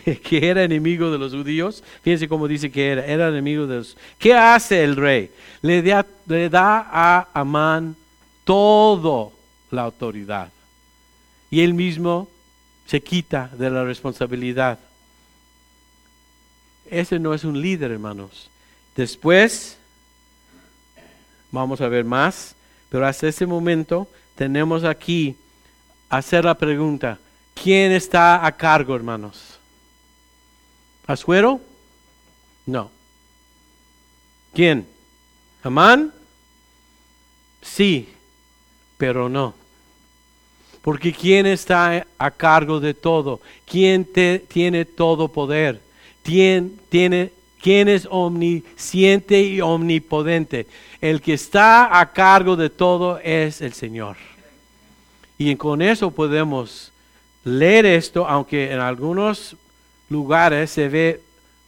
que 0.23 0.49
era 0.49 0.63
enemigo 0.63 1.11
de 1.11 1.17
los 1.17 1.33
judíos. 1.33 1.83
Fíjense 2.01 2.27
cómo 2.27 2.47
dice 2.47 2.71
que 2.71 2.87
era, 2.87 3.05
era 3.05 3.27
enemigo 3.29 3.67
de 3.67 3.77
los... 3.77 3.97
¿Qué 4.17 4.33
hace 4.33 4.83
el 4.83 4.95
rey? 4.95 5.31
Le 5.61 5.81
da, 5.81 6.05
le 6.27 6.49
da 6.49 6.87
a 6.91 7.27
Amán 7.33 7.95
toda 8.43 9.31
la 9.69 9.83
autoridad. 9.83 10.51
Y 11.51 11.61
él 11.61 11.73
mismo 11.73 12.29
se 12.85 13.01
quita 13.01 13.49
de 13.57 13.69
la 13.69 13.83
responsabilidad. 13.83 14.79
Ese 16.89 17.19
no 17.19 17.33
es 17.33 17.43
un 17.43 17.61
líder, 17.61 17.91
hermanos. 17.91 18.49
Después, 18.95 19.77
vamos 21.51 21.81
a 21.81 21.87
ver 21.87 22.03
más, 22.03 22.55
pero 22.89 23.05
hasta 23.05 23.27
ese 23.27 23.45
momento 23.45 24.07
tenemos 24.35 24.83
aquí 24.83 25.35
hacer 26.09 26.45
la 26.45 26.57
pregunta, 26.57 27.19
¿quién 27.53 27.91
está 27.91 28.45
a 28.45 28.51
cargo, 28.51 28.95
hermanos? 28.95 29.59
¿Asuero? 31.05 31.61
No. 32.65 32.91
¿Quién? 34.53 34.87
¿Amán? 35.63 36.13
Sí, 37.61 38.09
pero 38.97 39.29
no. 39.29 39.53
Porque 40.81 41.13
¿quién 41.13 41.45
está 41.45 42.05
a 42.17 42.31
cargo 42.31 42.79
de 42.79 42.93
todo? 42.93 43.41
¿Quién 43.65 44.05
te, 44.05 44.39
tiene 44.39 44.85
todo 44.85 45.27
poder? 45.27 45.81
¿Quién, 46.23 46.79
tiene, 46.89 47.31
¿Quién 47.61 47.87
es 47.87 48.07
omnisciente 48.09 49.41
y 49.41 49.61
omnipotente? 49.61 50.67
El 51.01 51.21
que 51.21 51.33
está 51.33 51.99
a 51.99 52.11
cargo 52.11 52.55
de 52.55 52.69
todo 52.69 53.19
es 53.19 53.61
el 53.61 53.73
Señor. 53.73 54.17
Y 55.37 55.55
con 55.55 55.81
eso 55.81 56.11
podemos 56.11 56.91
leer 57.43 57.85
esto, 57.85 58.27
aunque 58.27 58.71
en 58.71 58.79
algunos 58.79 59.55
lugares 60.09 60.71
se 60.71 60.89
ve 60.89 61.21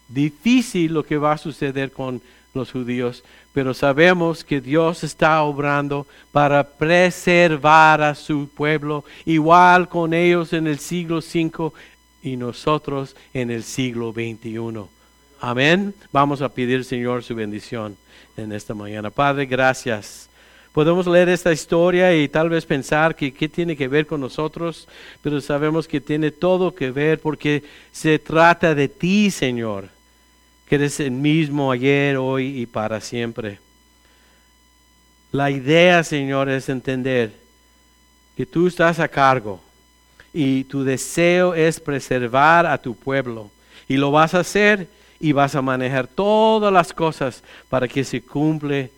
difícil 0.08 0.94
lo 0.94 1.04
que 1.04 1.18
va 1.18 1.34
a 1.34 1.38
suceder 1.38 1.92
con 1.92 2.22
los 2.54 2.72
judíos, 2.72 3.24
pero 3.54 3.74
sabemos 3.74 4.44
que 4.44 4.60
Dios 4.60 5.04
está 5.04 5.42
obrando 5.44 6.06
para 6.32 6.64
preservar 6.64 8.02
a 8.02 8.14
su 8.14 8.50
pueblo, 8.50 9.06
igual 9.26 9.88
con 9.88 10.14
ellos 10.14 10.52
en 10.52 10.68
el 10.68 10.80
siglo 10.80 11.20
V 11.20 11.72
y 12.22 12.36
nosotros 12.36 13.16
en 13.34 13.52
el 13.52 13.64
siglo 13.64 14.12
XXI. 14.12 14.86
Amén. 15.40 15.94
Vamos 16.12 16.42
a 16.42 16.50
pedir, 16.50 16.86
Señor, 16.86 17.24
su 17.24 17.36
bendición 17.36 17.98
en 18.38 18.52
esta 18.52 18.74
mañana. 18.74 19.10
Padre, 19.10 19.46
gracias 19.46 20.30
Podemos 20.72 21.06
leer 21.06 21.28
esta 21.28 21.52
historia 21.52 22.16
y 22.16 22.30
tal 22.30 22.48
vez 22.48 22.66
pensar 22.66 23.14
que 23.14 23.34
qué 23.34 23.50
tiene 23.50 23.76
que 23.76 23.90
ver 23.90 24.08
con 24.08 24.22
nosotros, 24.22 24.88
pero 25.22 25.42
sabemos 25.42 25.86
que 25.86 26.00
tiene 26.00 26.32
todo 26.32 26.74
que 26.74 26.92
ver 26.92 27.20
porque 27.20 27.64
se 27.92 28.20
trata 28.20 28.74
de 28.74 28.88
ti, 28.88 29.32
Señor, 29.32 29.90
que 30.66 30.76
eres 30.76 31.02
el 31.02 31.12
mismo 31.12 31.74
ayer, 31.74 32.16
hoy 32.16 32.62
y 32.62 32.66
para 32.68 33.02
siempre. 33.02 33.60
La 35.34 35.52
idea, 35.52 36.06
Señor, 36.06 36.50
es 36.50 36.70
entender 36.70 37.34
que 38.38 38.46
tú 38.46 38.68
estás 38.68 39.00
a 39.00 39.10
cargo 39.10 39.62
y 40.34 40.64
tu 40.66 40.84
deseo 40.84 41.54
es 41.54 41.80
preservar 41.80 42.66
a 42.66 42.78
tu 42.78 42.96
pueblo. 42.96 43.50
Y 43.88 43.98
lo 43.98 44.12
vas 44.12 44.34
a 44.34 44.40
hacer 44.40 44.88
y 45.20 45.34
vas 45.34 45.56
a 45.56 45.62
manejar 45.62 46.08
todas 46.08 46.72
las 46.72 46.94
cosas 46.94 47.44
para 47.70 47.88
que 47.88 48.04
se 48.04 48.22
cumple 48.22 48.90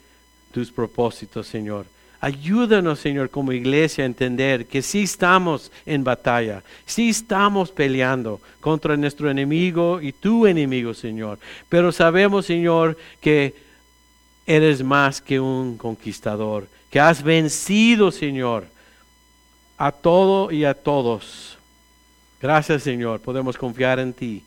tus 0.51 0.71
propósitos, 0.71 1.47
Señor. 1.47 1.85
Ayúdanos, 2.21 2.99
Señor, 2.99 3.29
como 3.29 3.51
iglesia 3.51 4.03
a 4.03 4.07
entender 4.07 4.65
que 4.65 4.81
sí 4.81 5.03
estamos 5.03 5.73
en 5.85 6.05
batalla, 6.05 6.63
sí 6.85 7.09
estamos 7.09 7.69
peleando 7.69 8.39
contra 8.61 8.95
nuestro 8.95 9.29
enemigo 9.29 9.99
y 9.99 10.13
tu 10.13 10.47
enemigo, 10.47 10.93
Señor. 10.93 11.37
Pero 11.67 11.91
sabemos, 11.91 12.45
Señor, 12.45 12.97
que 13.19 13.53
eres 14.45 14.83
más 14.83 15.19
que 15.19 15.41
un 15.41 15.77
conquistador, 15.77 16.69
que 16.89 17.01
has 17.01 17.23
vencido, 17.23 18.09
Señor, 18.09 18.67
a 19.77 19.91
todo 19.91 20.51
y 20.51 20.65
a 20.65 20.73
todos. 20.73 21.57
Gracias, 22.41 22.83
Señor, 22.83 23.21
podemos 23.21 23.57
confiar 23.57 23.99
en 23.99 24.13
ti. 24.13 24.43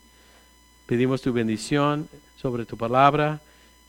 Pedimos 0.85 1.21
tu 1.21 1.33
bendición 1.33 2.07
sobre 2.39 2.65
tu 2.65 2.77
palabra 2.77 3.41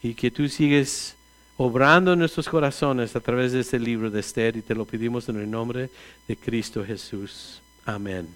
y 0.03 0.14
que 0.14 0.30
tú 0.30 0.49
sigues 0.49 1.14
obrando 1.57 2.12
en 2.12 2.20
nuestros 2.20 2.49
corazones 2.49 3.14
a 3.16 3.20
través 3.20 3.53
de 3.53 3.61
este 3.61 3.78
libro 3.78 4.11
de 4.11 4.20
Esther 4.20 4.57
y 4.57 4.62
te 4.62 4.74
lo 4.74 4.84
pedimos 4.84 5.28
en 5.28 5.36
el 5.36 5.51
nombre 5.51 5.91
de 6.26 6.36
Cristo 6.36 6.84
Jesús. 6.84 7.61
Amén. 7.84 8.28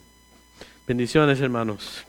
Bendiciones, 0.87 1.41
hermanos. 1.41 2.05